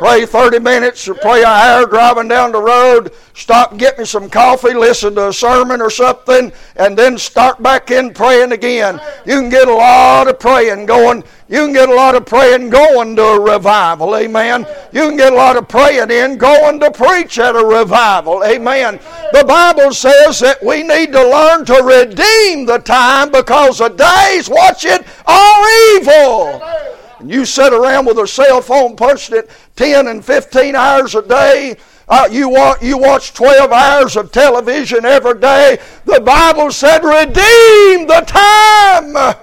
[0.00, 4.30] pray 30 minutes or pray an hour driving down the road, stop get me some
[4.30, 8.98] coffee, listen to a sermon or something, and then start back in praying again.
[9.26, 11.22] You can get a lot of praying going.
[11.50, 14.16] You can get a lot of praying going to a revival.
[14.16, 14.66] Amen.
[14.90, 18.42] You can get a lot of praying in going to preach at a revival.
[18.42, 18.98] Amen.
[19.32, 24.48] The Bible says that we need to learn to redeem the time because the days,
[24.48, 30.08] watch it, are evil and you sit around with a cell phone punching it 10
[30.08, 31.76] and 15 hours a day,
[32.08, 38.06] uh, you, watch, you watch 12 hours of television every day, the Bible said, redeem
[38.06, 39.36] the time.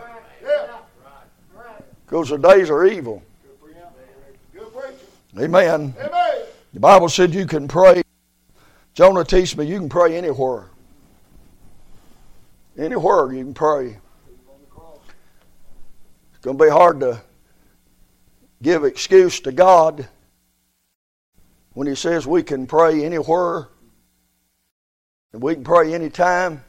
[2.06, 3.22] Because the days are evil.
[5.40, 5.94] Amen.
[6.74, 8.02] The Bible said you can pray.
[8.96, 10.66] Jonah teach me you can pray anywhere.
[12.76, 13.98] Anywhere you can pray.
[16.30, 17.22] It's going to be hard to
[18.62, 20.08] give excuse to God
[21.74, 23.70] when He says we can pray anywhere
[25.34, 26.64] and we can pray anytime.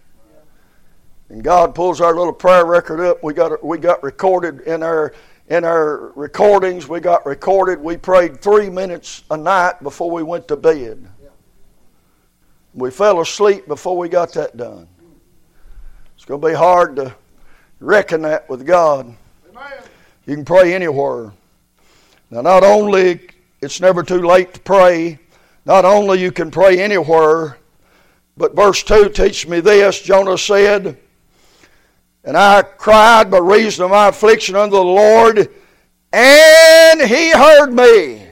[1.31, 3.23] And God pulls our little prayer record up.
[3.23, 5.13] We got we got recorded in our
[5.49, 6.89] in our recordings.
[6.89, 7.81] We got recorded.
[7.81, 11.07] We prayed three minutes a night before we went to bed.
[12.75, 14.89] We fell asleep before we got that done.
[16.15, 17.15] It's going to be hard to
[17.81, 19.15] reckon that with God.
[20.27, 21.33] You can pray anywhere.
[22.31, 23.21] Now, not only
[23.63, 25.19] it's never too late to pray,
[25.65, 27.59] not only you can pray anywhere,
[28.37, 30.99] but verse 2 teaches me this Jonah said,
[32.25, 35.49] And I cried by reason of my affliction unto the Lord,
[36.13, 38.28] and he heard me.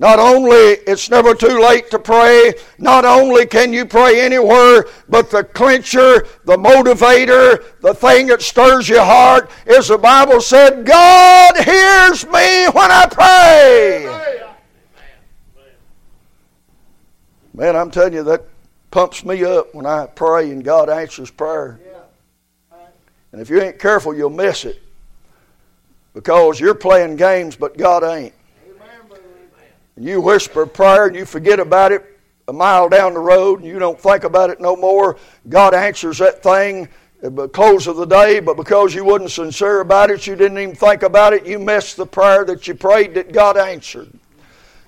[0.00, 5.30] Not only it's never too late to pray, not only can you pray anywhere, but
[5.30, 11.54] the clincher, the motivator, the thing that stirs your heart is the Bible said, God
[11.54, 14.42] hears me when I pray.
[17.52, 18.46] Man, I'm telling you, that
[18.90, 21.78] pumps me up when I pray and God answers prayer.
[23.32, 24.82] And if you ain't careful, you'll miss it.
[26.14, 28.32] Because you're playing games, but God ain't
[30.00, 33.60] and you whisper a prayer and you forget about it a mile down the road
[33.60, 35.18] and you don't think about it no more,
[35.50, 36.88] God answers that thing
[37.22, 40.56] at the close of the day, but because you wasn't sincere about it, you didn't
[40.56, 44.10] even think about it, you missed the prayer that you prayed that God answered.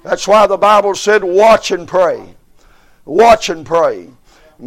[0.02, 2.34] That's why the Bible said, watch and pray.
[3.04, 4.08] Watch and pray.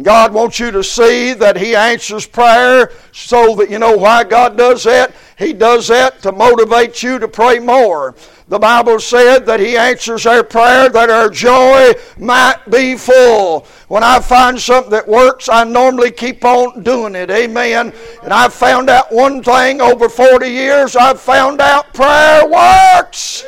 [0.02, 4.56] God wants you to see that He answers prayer so that you know why God
[4.56, 5.14] does that.
[5.38, 8.14] He does that to motivate you to pray more.
[8.48, 13.66] The Bible said that He answers our prayer that our joy might be full.
[13.88, 17.30] When I find something that works, I normally keep on doing it.
[17.30, 17.92] Amen.
[18.22, 23.44] And I've found out one thing over 40 years I've found out prayer works.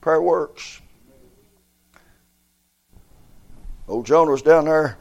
[0.00, 0.81] Prayer works.
[3.92, 4.96] Old Jonah was down there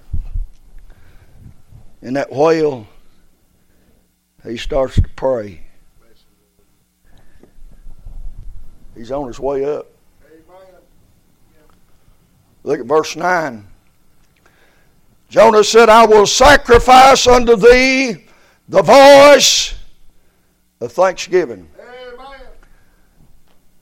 [2.01, 2.85] in that whale.
[4.43, 5.65] He starts to pray.
[8.93, 9.87] He's on his way up.
[12.63, 13.65] Look at verse 9.
[15.29, 18.25] Jonah said, I will sacrifice unto thee
[18.67, 19.73] the voice
[20.81, 21.69] of thanksgiving.
[21.79, 22.41] Amen.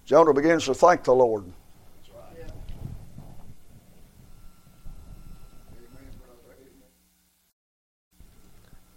[0.05, 1.51] Jonah begins to thank the Lord.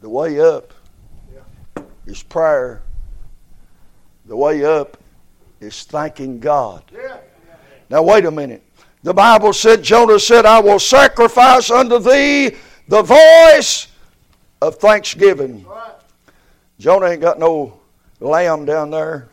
[0.03, 0.75] The way up
[2.07, 2.83] is prayer.
[4.27, 4.97] The way up
[5.61, 6.83] is thanking God.
[7.89, 8.65] Now, wait a minute.
[9.05, 12.57] The Bible said, Jonah said, I will sacrifice unto thee
[12.89, 13.87] the voice
[14.61, 15.65] of thanksgiving.
[16.81, 17.79] Jonah ain't got no
[18.19, 19.29] lamb down there.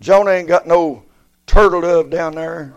[0.00, 1.02] Jonah ain't got no
[1.46, 2.72] turtle dove down there.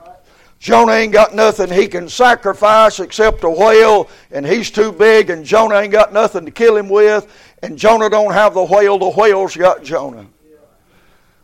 [0.60, 5.45] Jonah ain't got nothing he can sacrifice except a whale, and he's too big, and
[5.45, 7.28] Jonah ain't got nothing to kill him with,
[7.62, 10.26] and Jonah don't have the whale, the whale's got Jonah.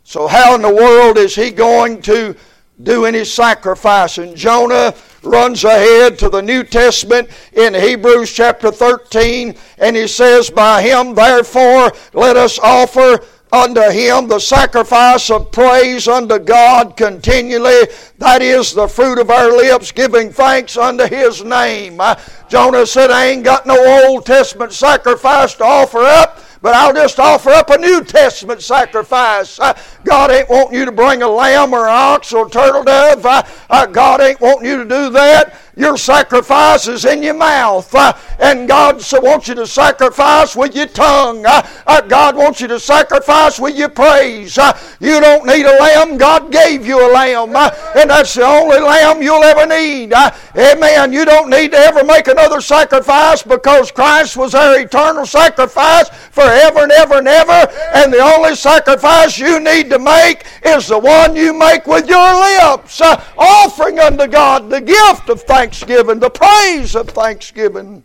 [0.04, 2.36] So how in the world is he going to
[2.82, 4.18] do any sacrifice?
[4.18, 10.50] And Jonah runs ahead to the New Testament in Hebrews chapter 13, and he says,
[10.50, 13.24] By him therefore let us offer
[13.54, 17.88] unto him the sacrifice of praise unto God continually.
[18.18, 22.02] That is the fruit of our lips, giving thanks unto his name.
[22.50, 26.40] Jonah said, I ain't got no Old Testament sacrifice to offer up.
[26.64, 29.60] But I'll just offer up a New Testament sacrifice.
[29.60, 33.26] Uh, God ain't wanting you to bring a lamb or an ox or turtle dove.
[33.26, 35.60] Uh, uh, God ain't wanting you to do that.
[35.76, 37.94] Your sacrifice is in your mouth.
[37.96, 41.46] Uh, and God wants you to sacrifice with your tongue.
[41.46, 44.58] Uh, uh, God wants you to sacrifice with your praise.
[44.58, 46.18] Uh, you don't need a lamb.
[46.18, 47.56] God gave you a lamb.
[47.56, 50.14] Uh, and that's the only lamb you'll ever need.
[50.14, 51.12] Uh, amen.
[51.12, 56.84] You don't need to ever make another sacrifice because Christ was our eternal sacrifice forever
[56.84, 57.68] and ever and ever.
[57.96, 62.34] And the only sacrifice you need to make is the one you make with your
[62.36, 68.04] lips, offering unto God the gift of thanks thanksgiving, the praise of thanksgiving.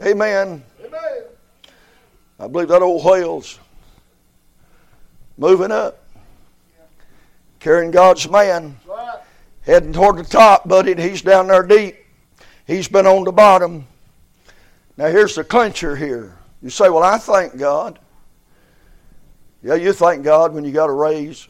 [0.00, 0.62] Amen.
[0.84, 1.22] Amen.
[2.38, 3.58] I believe that old whale's
[5.36, 6.04] moving up,
[7.58, 9.18] carrying God's man, right.
[9.62, 10.94] heading toward the top, buddy.
[10.94, 11.96] He's down there deep.
[12.64, 13.84] He's been on the bottom.
[14.96, 16.36] Now here's the clincher here.
[16.62, 17.98] You say, "Well, I thank God."
[19.64, 21.48] Yeah, you thank God when you got a raise.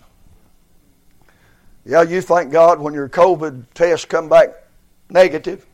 [1.84, 4.54] Yeah, you thank God when your COVID test come back
[5.10, 5.66] negative.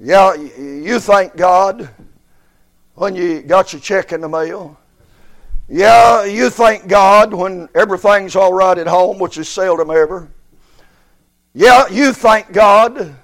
[0.00, 1.88] Yeah, you thank God
[2.94, 4.78] when you got your check in the mail.
[5.68, 10.28] Yeah, you thank God when everything's all right at home, which is seldom ever.
[11.54, 13.14] Yeah, you thank God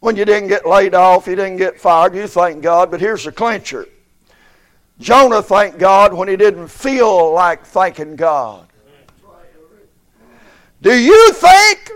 [0.00, 2.14] when you didn't get laid off, you didn't get fired.
[2.14, 3.86] You thank God, but here's the clincher.
[4.98, 8.68] Jonah thanked God when he didn't feel like thanking God.
[10.80, 11.90] Do you think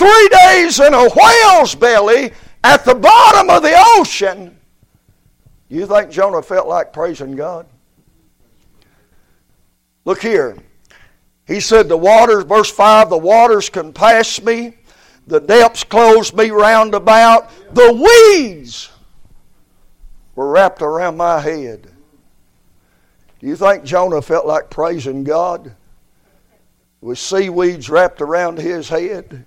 [0.00, 2.32] three days in a whale's belly
[2.64, 4.58] at the bottom of the ocean,
[5.68, 7.66] you think Jonah felt like praising God?
[10.06, 10.56] Look here.
[11.46, 14.78] He said, The waters, verse 5, the waters compass me,
[15.26, 18.90] the depths close me round about, the weeds
[20.34, 21.90] were wrapped around my head.
[23.38, 25.74] Do you think Jonah felt like praising God?
[27.02, 29.44] With seaweeds wrapped around his head?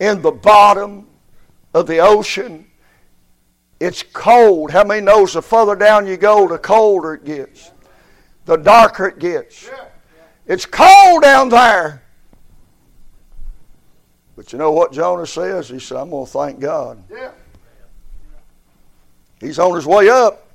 [0.00, 1.06] In the bottom
[1.72, 2.66] of the ocean.
[3.78, 4.72] It's cold.
[4.72, 7.70] How many knows the further down you go, the colder it gets,
[8.46, 9.70] the darker it gets.
[10.46, 12.02] It's cold down there.
[14.34, 15.68] But you know what Jonah says?
[15.68, 17.02] He said, I'm going to thank God.
[19.38, 20.48] He's on his way up.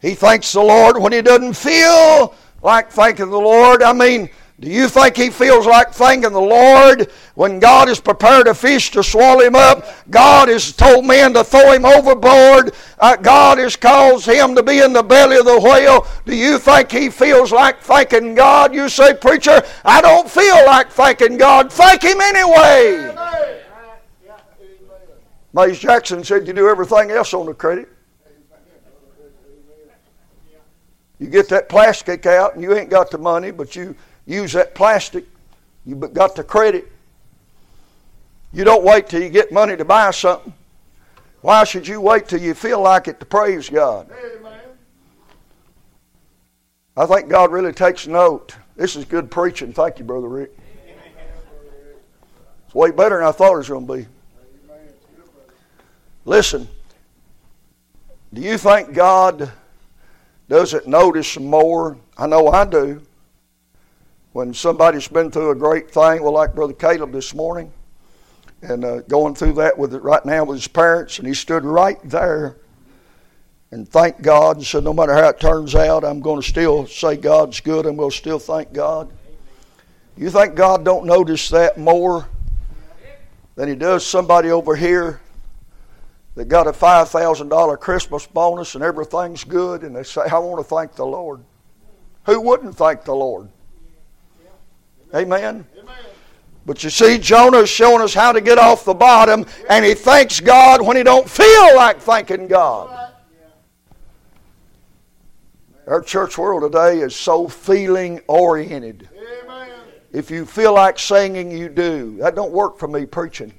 [0.00, 3.82] He thanks the Lord when he doesn't feel like thanking the Lord.
[3.82, 4.28] I mean,
[4.60, 8.92] do you think he feels like thanking the Lord when God has prepared a fish
[8.92, 9.84] to swallow him up?
[10.10, 12.72] God has told men to throw him overboard.
[13.00, 16.06] Uh, God has caused him to be in the belly of the whale.
[16.24, 18.72] Do you think he feels like thanking God?
[18.72, 21.72] You say, Preacher, I don't feel like thanking God.
[21.72, 23.12] Thank him anyway.
[25.52, 27.88] Mays Jackson said you do everything else on the credit.
[31.18, 33.96] You get that plastic out and you ain't got the money, but you
[34.26, 35.26] use that plastic.
[35.84, 36.90] You got the credit.
[38.52, 40.54] You don't wait till you get money to buy something.
[41.40, 44.10] Why should you wait till you feel like it to praise God?
[44.10, 44.54] Amen.
[46.96, 48.54] I think God really takes note.
[48.76, 49.72] This is good preaching.
[49.72, 50.56] Thank you, Brother Rick.
[52.66, 54.06] It's way better than I thought it was going to be.
[56.24, 56.68] Listen,
[58.32, 59.50] do you think God
[60.48, 61.98] doesn't notice more?
[62.16, 63.02] I know I do
[64.34, 67.72] when somebody's been through a great thing, well, like Brother Caleb this morning,
[68.62, 71.64] and uh, going through that with it right now with his parents, and he stood
[71.64, 72.56] right there
[73.70, 76.84] and thanked God and said, No matter how it turns out, I'm going to still
[76.88, 77.86] say God's good.
[77.86, 79.08] and we'll still thank God.
[80.16, 82.26] You think God don't notice that more
[83.54, 85.20] than He does somebody over here
[86.34, 90.64] that got a $5,000 Christmas bonus and everything's good, and they say, I want to
[90.64, 91.44] thank the Lord.
[92.26, 93.48] Who wouldn't thank the Lord?
[95.14, 95.66] Amen.
[95.78, 95.94] Amen.
[96.66, 99.94] But you see, Jonah is showing us how to get off the bottom, and he
[99.94, 103.12] thanks God when he don't feel like thanking God.
[105.86, 109.08] Our church world today is so feeling oriented.
[110.12, 112.16] If you feel like singing, you do.
[112.18, 113.52] That don't work for me preaching.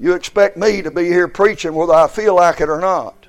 [0.00, 3.21] You expect me to be here preaching whether I feel like it or not.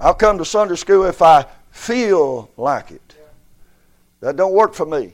[0.00, 3.16] I'll come to Sunday school if I feel like it.
[4.20, 5.12] That don't work for me.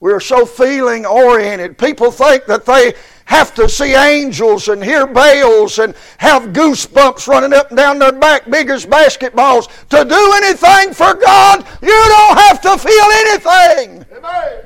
[0.00, 1.78] We're so feeling oriented.
[1.78, 2.94] People think that they
[3.26, 8.10] have to see angels and hear bells and have goosebumps running up and down their
[8.10, 11.64] back big as basketballs to do anything for God.
[11.80, 14.04] You don't have to feel anything.
[14.16, 14.64] Amen.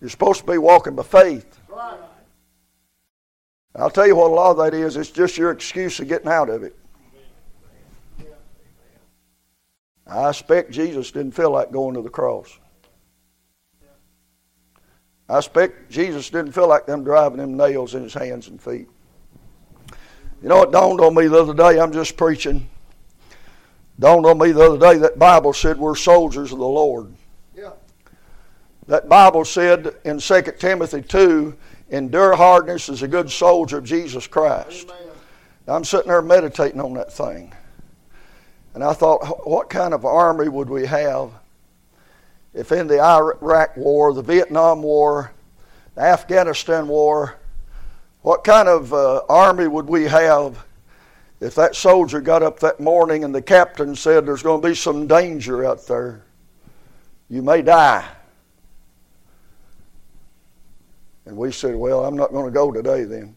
[0.00, 1.60] You're supposed to be walking by faith.
[3.76, 4.96] I'll tell you what a lot of that is.
[4.96, 6.76] It's just your excuse of getting out of it.
[10.06, 12.58] I expect Jesus didn't feel like going to the cross.
[15.28, 18.86] I expect Jesus didn't feel like them driving them nails in his hands and feet.
[20.42, 21.80] You know what dawned on me the other day?
[21.80, 22.68] I'm just preaching.
[23.98, 27.14] Dawned on me the other day that Bible said we're soldiers of the Lord.
[27.56, 27.70] Yeah.
[28.86, 31.56] That Bible said in 2 Timothy 2
[31.94, 34.92] endure hardness as a good soldier of Jesus Christ.
[35.66, 37.52] I'm sitting there meditating on that thing.
[38.74, 41.30] And I thought, what kind of army would we have
[42.52, 45.32] if in the Iraq War, the Vietnam War,
[45.94, 47.36] the Afghanistan War,
[48.22, 50.64] what kind of uh, army would we have
[51.40, 54.74] if that soldier got up that morning and the captain said there's going to be
[54.74, 56.22] some danger out there?
[57.28, 58.04] You may die.
[61.26, 63.34] And we said, Well, I'm not going to go today then.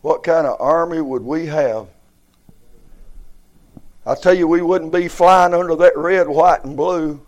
[0.00, 1.88] What kind of army would we have
[4.08, 7.20] I tell you, we wouldn't be flying under that red, white, and blue.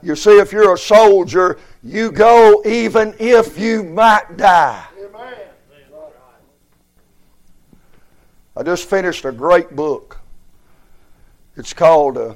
[0.00, 4.86] You see, if you're a soldier, you go even if you might die.
[8.56, 10.15] I just finished a great book.
[11.56, 12.34] It's called uh,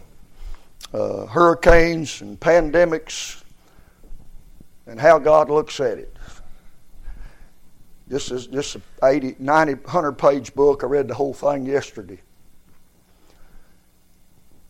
[0.95, 3.43] uh, Hurricanes and Pandemics
[4.87, 6.17] and How God Looks at It.
[8.07, 10.83] This is just an 80, 90, 100 page book.
[10.83, 12.19] I read the whole thing yesterday.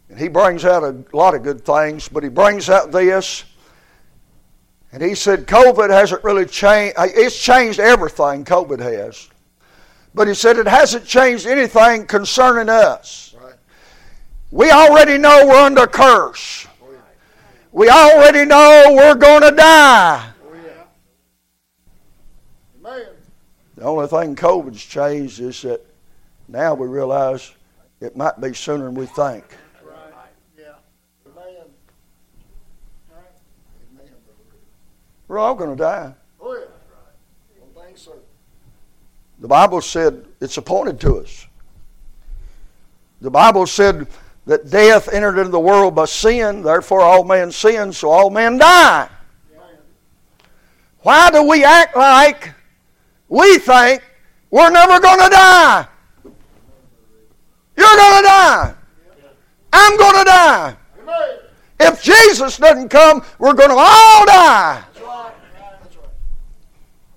[0.09, 3.45] And he brings out a lot of good things, but he brings out this.
[4.93, 6.99] And he said, COVID hasn't really changed.
[6.99, 9.31] Uh, it's changed everything, COVID has.
[10.13, 13.30] But he said it hasn't changed anything concerning us.
[14.51, 16.67] We already know we're under curse.
[17.73, 20.31] We already know we're going to die.
[23.77, 25.81] The only thing COVID's changed is that
[26.49, 27.53] now we realize
[28.01, 29.45] it might be sooner than we think.
[35.29, 36.13] We're all going to die.
[36.41, 38.13] Oh, yeah.
[39.39, 41.47] The Bible said it's appointed to us.
[43.21, 44.09] The Bible said
[44.51, 48.59] that death entered into the world by sin, therefore all men sin, so all men
[48.59, 49.09] die.
[51.03, 52.53] Why do we act like
[53.29, 54.03] we think
[54.51, 55.87] we're never going to die?
[56.25, 58.75] You're going to die.
[59.73, 60.77] I'm going to die.
[61.79, 64.83] If Jesus doesn't come, we're going to all die.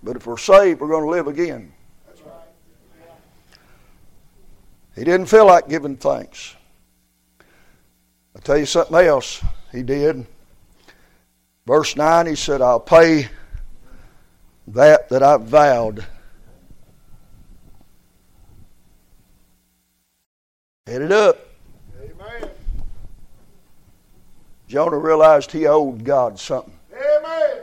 [0.03, 1.73] But if we're saved, we're going to live again.
[4.93, 6.57] He didn't feel like giving thanks.
[8.36, 10.25] I'll tell you something else he did.
[11.65, 13.29] Verse 9, he said, I'll pay
[14.67, 16.05] that that I've vowed.
[20.88, 21.39] Head it up.
[22.01, 22.49] Amen.
[24.67, 26.73] Jonah realized he owed God something.
[26.93, 27.61] Amen.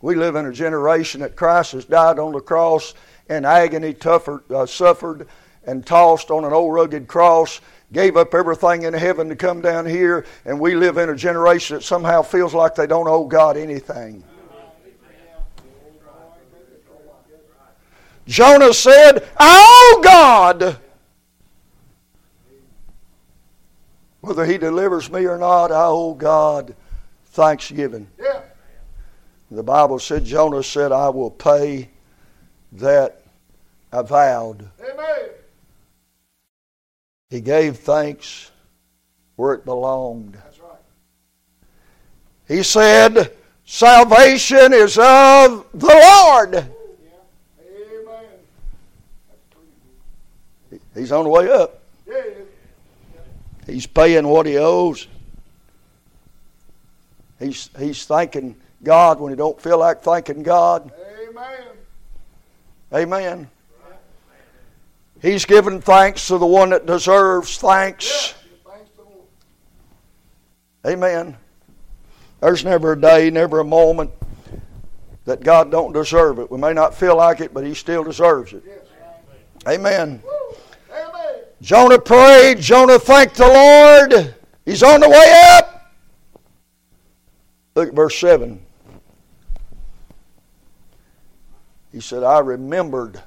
[0.00, 2.94] We live in a generation that Christ has died on the cross
[3.28, 5.28] in agony, tuffered, uh, suffered,
[5.64, 7.60] and tossed on an old rugged cross,
[7.92, 11.76] gave up everything in heaven to come down here, and we live in a generation
[11.76, 14.24] that somehow feels like they don't owe God anything.
[18.26, 20.78] Jonah said, Oh God!
[24.20, 26.76] Whether he delivers me or not, I owe God
[27.26, 28.06] thanksgiving.
[28.20, 28.42] Yeah.
[29.50, 31.90] The Bible said, Jonah said, I will pay
[32.72, 33.22] that
[33.92, 34.70] I vowed.
[34.80, 35.30] Amen.
[37.32, 38.50] He gave thanks
[39.36, 40.34] where it belonged.
[40.34, 40.76] That's right.
[42.46, 43.32] He said,
[43.64, 46.52] Salvation is of the Lord.
[46.52, 46.60] Yeah.
[47.58, 48.26] Amen.
[49.30, 49.70] That's pretty
[50.68, 50.80] good.
[50.94, 51.80] He's on the way up.
[52.06, 52.48] Yeah, it
[53.66, 53.66] is.
[53.66, 55.08] He's paying what he owes.
[57.38, 60.92] He's, he's thanking God when he don't feel like thanking God.
[61.30, 61.62] Amen.
[62.92, 63.50] Amen.
[65.22, 68.34] He's given thanks to the one that deserves thanks.
[68.66, 68.72] Yeah.
[68.72, 69.28] Thanks to the Lord.
[70.84, 71.36] Amen.
[72.40, 74.10] There's never a day, never a moment
[75.24, 76.50] that God don't deserve it.
[76.50, 78.64] We may not feel like it, but He still deserves it.
[78.66, 78.80] Yes.
[79.68, 80.20] Amen.
[80.24, 80.56] Woo.
[80.92, 81.42] Amen.
[81.60, 82.58] Jonah prayed.
[82.58, 84.34] Jonah thanked the Lord.
[84.64, 85.92] He's on the way up.
[87.76, 88.60] Look at verse 7.
[91.92, 93.22] He said, I remembered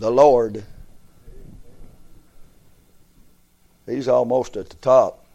[0.00, 0.64] the Lord.
[3.86, 5.26] He's almost at the top.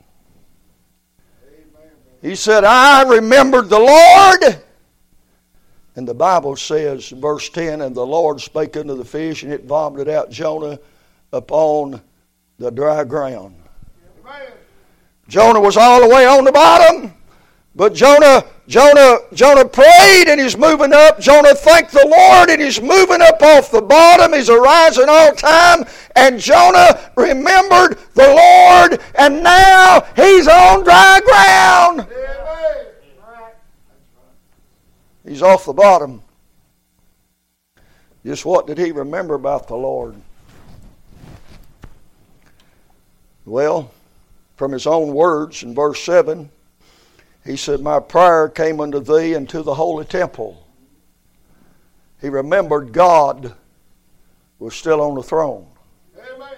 [2.22, 4.62] He said, I remembered the Lord.
[5.96, 9.66] And the Bible says, verse 10, and the Lord spake unto the fish, and it
[9.66, 10.80] vomited out Jonah
[11.32, 12.02] upon
[12.58, 13.56] the dry ground.
[15.28, 17.14] Jonah was all the way on the bottom,
[17.76, 21.20] but Jonah, Jonah, Jonah prayed and he's moving up.
[21.20, 24.34] Jonah thanked the Lord and he's moving up off the bottom.
[24.34, 25.86] He's arising all time.
[26.16, 32.08] And Jonah remembered the Lord, and now he's on dry ground.
[35.26, 36.22] He's off the bottom.
[38.26, 40.16] Just what did he remember about the Lord?
[43.46, 43.92] Well,
[44.56, 46.50] from his own words in verse 7,
[47.46, 50.66] he said, My prayer came unto thee and to the holy temple.
[52.20, 53.54] He remembered God
[54.58, 55.68] was still on the throne.
[56.18, 56.50] Amen.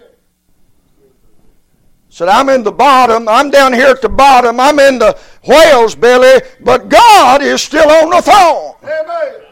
[2.09, 5.93] Said, I'm in the bottom, I'm down here at the bottom, I'm in the whale's
[5.93, 8.75] belly, but God is still on the throne.
[8.83, 9.43] Amen.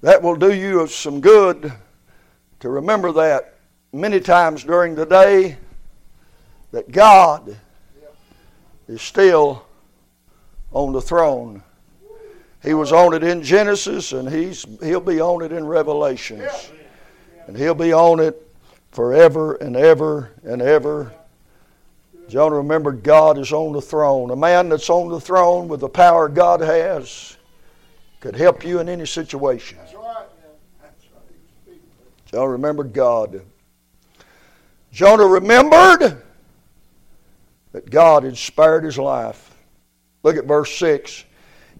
[0.00, 1.72] That will do you some good
[2.60, 3.54] to remember that
[3.92, 5.56] many times during the day
[6.70, 7.56] that God
[8.88, 9.64] is still
[10.72, 11.62] on the throne.
[12.62, 16.72] He was on it in Genesis and he's he'll be on it in Revelations.
[17.46, 18.42] And he'll be on it
[18.90, 21.12] forever and ever and ever.
[22.28, 24.30] Jonah remembered God is on the throne.
[24.30, 27.36] A man that's on the throne with the power God has
[28.20, 29.78] could help you in any situation.
[29.78, 30.26] That's right.
[30.82, 31.22] That's right.
[31.64, 31.80] Speak.
[32.26, 33.40] Jonah remembered God.
[34.92, 36.22] Jonah remembered
[37.90, 39.56] God had spared his life.
[40.22, 41.24] Look at verse 6.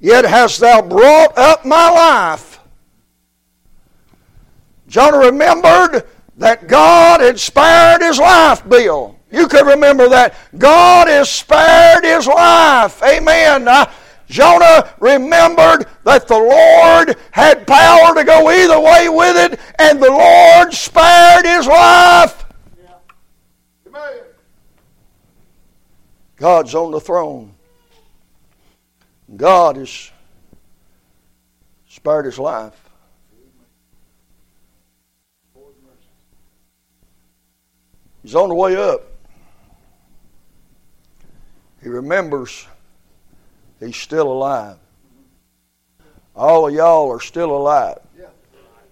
[0.01, 2.61] Yet hast thou brought up my life.
[4.86, 9.16] Jonah remembered that God had spared his life, Bill.
[9.30, 10.34] You could remember that.
[10.57, 13.03] God has spared his life.
[13.03, 13.68] Amen.
[14.28, 20.11] Jonah remembered that the Lord had power to go either way with it, and the
[20.11, 22.44] Lord spared his life.
[26.39, 27.55] God's on the throne.
[29.36, 30.11] God has
[31.89, 32.89] spared his life.
[38.22, 39.03] He's on the way up.
[41.82, 42.66] He remembers
[43.80, 44.76] he's still alive.
[46.34, 47.99] All of y'all are still alive.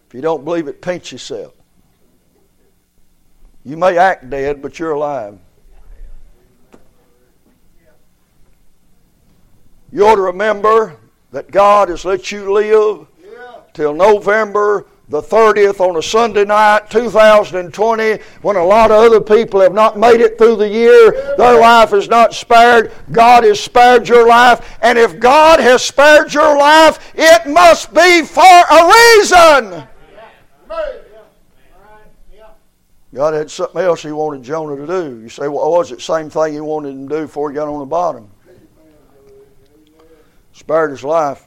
[0.08, 1.52] If you don't believe it, pinch yourself.
[3.64, 5.38] You may act dead, but you're alive.
[9.96, 10.94] You ought to remember
[11.32, 13.38] that God has let you live Yeah.
[13.72, 19.58] till November the 30th on a Sunday night, 2020, when a lot of other people
[19.60, 21.34] have not made it through the year.
[21.38, 22.92] Their life is not spared.
[23.10, 24.76] God has spared your life.
[24.82, 29.88] And if God has spared your life, it must be for a reason.
[33.14, 35.20] God had something else He wanted Jonah to do.
[35.22, 37.66] You say, well, was it same thing He wanted him to do before he got
[37.66, 38.28] on the bottom?
[40.56, 41.46] Spared his life.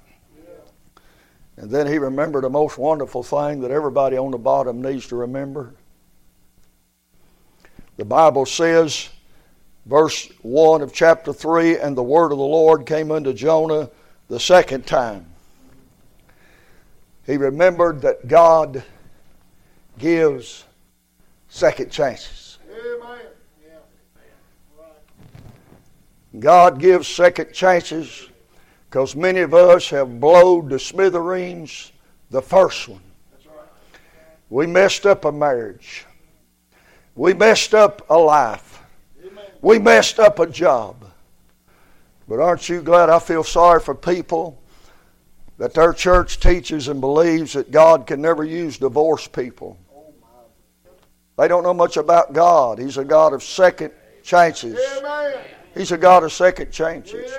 [1.57, 5.15] And then he remembered a most wonderful thing that everybody on the bottom needs to
[5.15, 5.73] remember.
[7.97, 9.09] The Bible says,
[9.87, 13.89] verse 1 of chapter 3 And the word of the Lord came unto Jonah
[14.27, 15.25] the second time,
[17.25, 18.83] he remembered that God
[19.97, 20.65] gives
[21.49, 22.59] second chances.
[22.71, 23.19] Amen.
[23.65, 23.71] Yeah.
[24.77, 26.39] Right.
[26.39, 28.28] God gives second chances
[28.89, 31.91] because many of us have blowed the smithereens
[32.31, 33.01] the first one.
[34.49, 36.05] We messed up a marriage.
[37.15, 38.81] We messed up a life.
[39.61, 41.05] We messed up a job.
[42.27, 44.59] But aren't you glad I feel sorry for people
[45.59, 49.77] that their church teaches and believes that God can never use divorced people?
[51.37, 52.79] They don't know much about God.
[52.79, 53.91] He's a God of second
[54.23, 54.79] chances.
[55.75, 57.31] He's a God of second chances.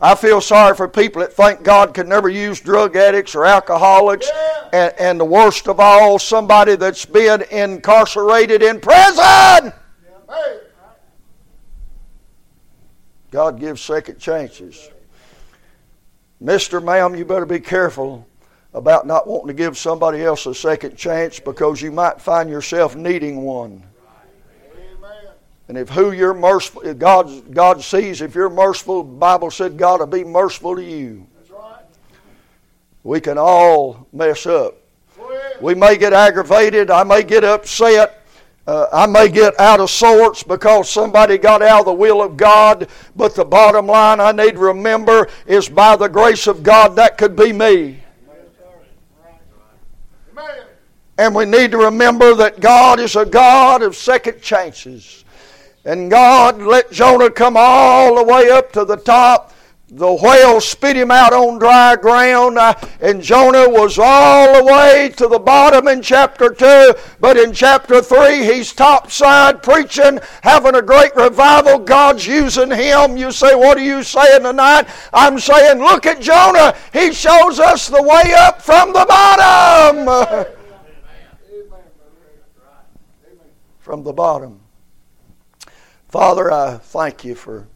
[0.00, 0.12] Yeah.
[0.12, 4.28] I feel sorry for people that think God can never use drug addicts or alcoholics,
[4.32, 4.68] Yeah.
[4.72, 9.72] and, and the worst of all, somebody that's been incarcerated in prison.
[10.28, 10.58] Hey.
[13.30, 14.90] God gives second chances.
[16.40, 18.26] Mister, ma'am, you better be careful
[18.74, 22.94] about not wanting to give somebody else a second chance because you might find yourself
[22.94, 23.82] needing one.
[25.68, 29.76] And if who you're merciful, if God, God sees if you're merciful, the Bible said
[29.76, 31.26] God will be merciful to you.
[31.36, 31.82] That's right.
[33.02, 34.76] We can all mess up.
[35.60, 36.90] We may get aggravated.
[36.90, 38.22] I may get upset.
[38.66, 42.36] Uh, I may get out of sorts because somebody got out of the will of
[42.36, 42.88] God.
[43.14, 47.16] But the bottom line I need to remember is by the grace of God, that
[47.16, 48.02] could be me.
[50.32, 50.64] Amen.
[51.16, 55.24] And we need to remember that God is a God of second chances.
[55.86, 59.52] And God let Jonah come all the way up to the top.
[59.88, 65.14] The whale spit him out on dry ground, uh, and Jonah was all the way
[65.16, 66.92] to the bottom in chapter 2.
[67.20, 71.78] But in chapter 3, he's topside preaching, having a great revival.
[71.78, 73.16] God's using him.
[73.16, 74.88] You say, What are you saying tonight?
[75.12, 76.74] I'm saying, Look at Jonah.
[76.92, 80.08] He shows us the way up from the bottom.
[80.08, 80.46] Amen,
[83.78, 84.65] from the bottom.
[86.16, 87.68] Father, I thank you for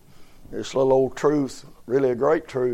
[0.50, 2.68] this little old truth, really a great truth.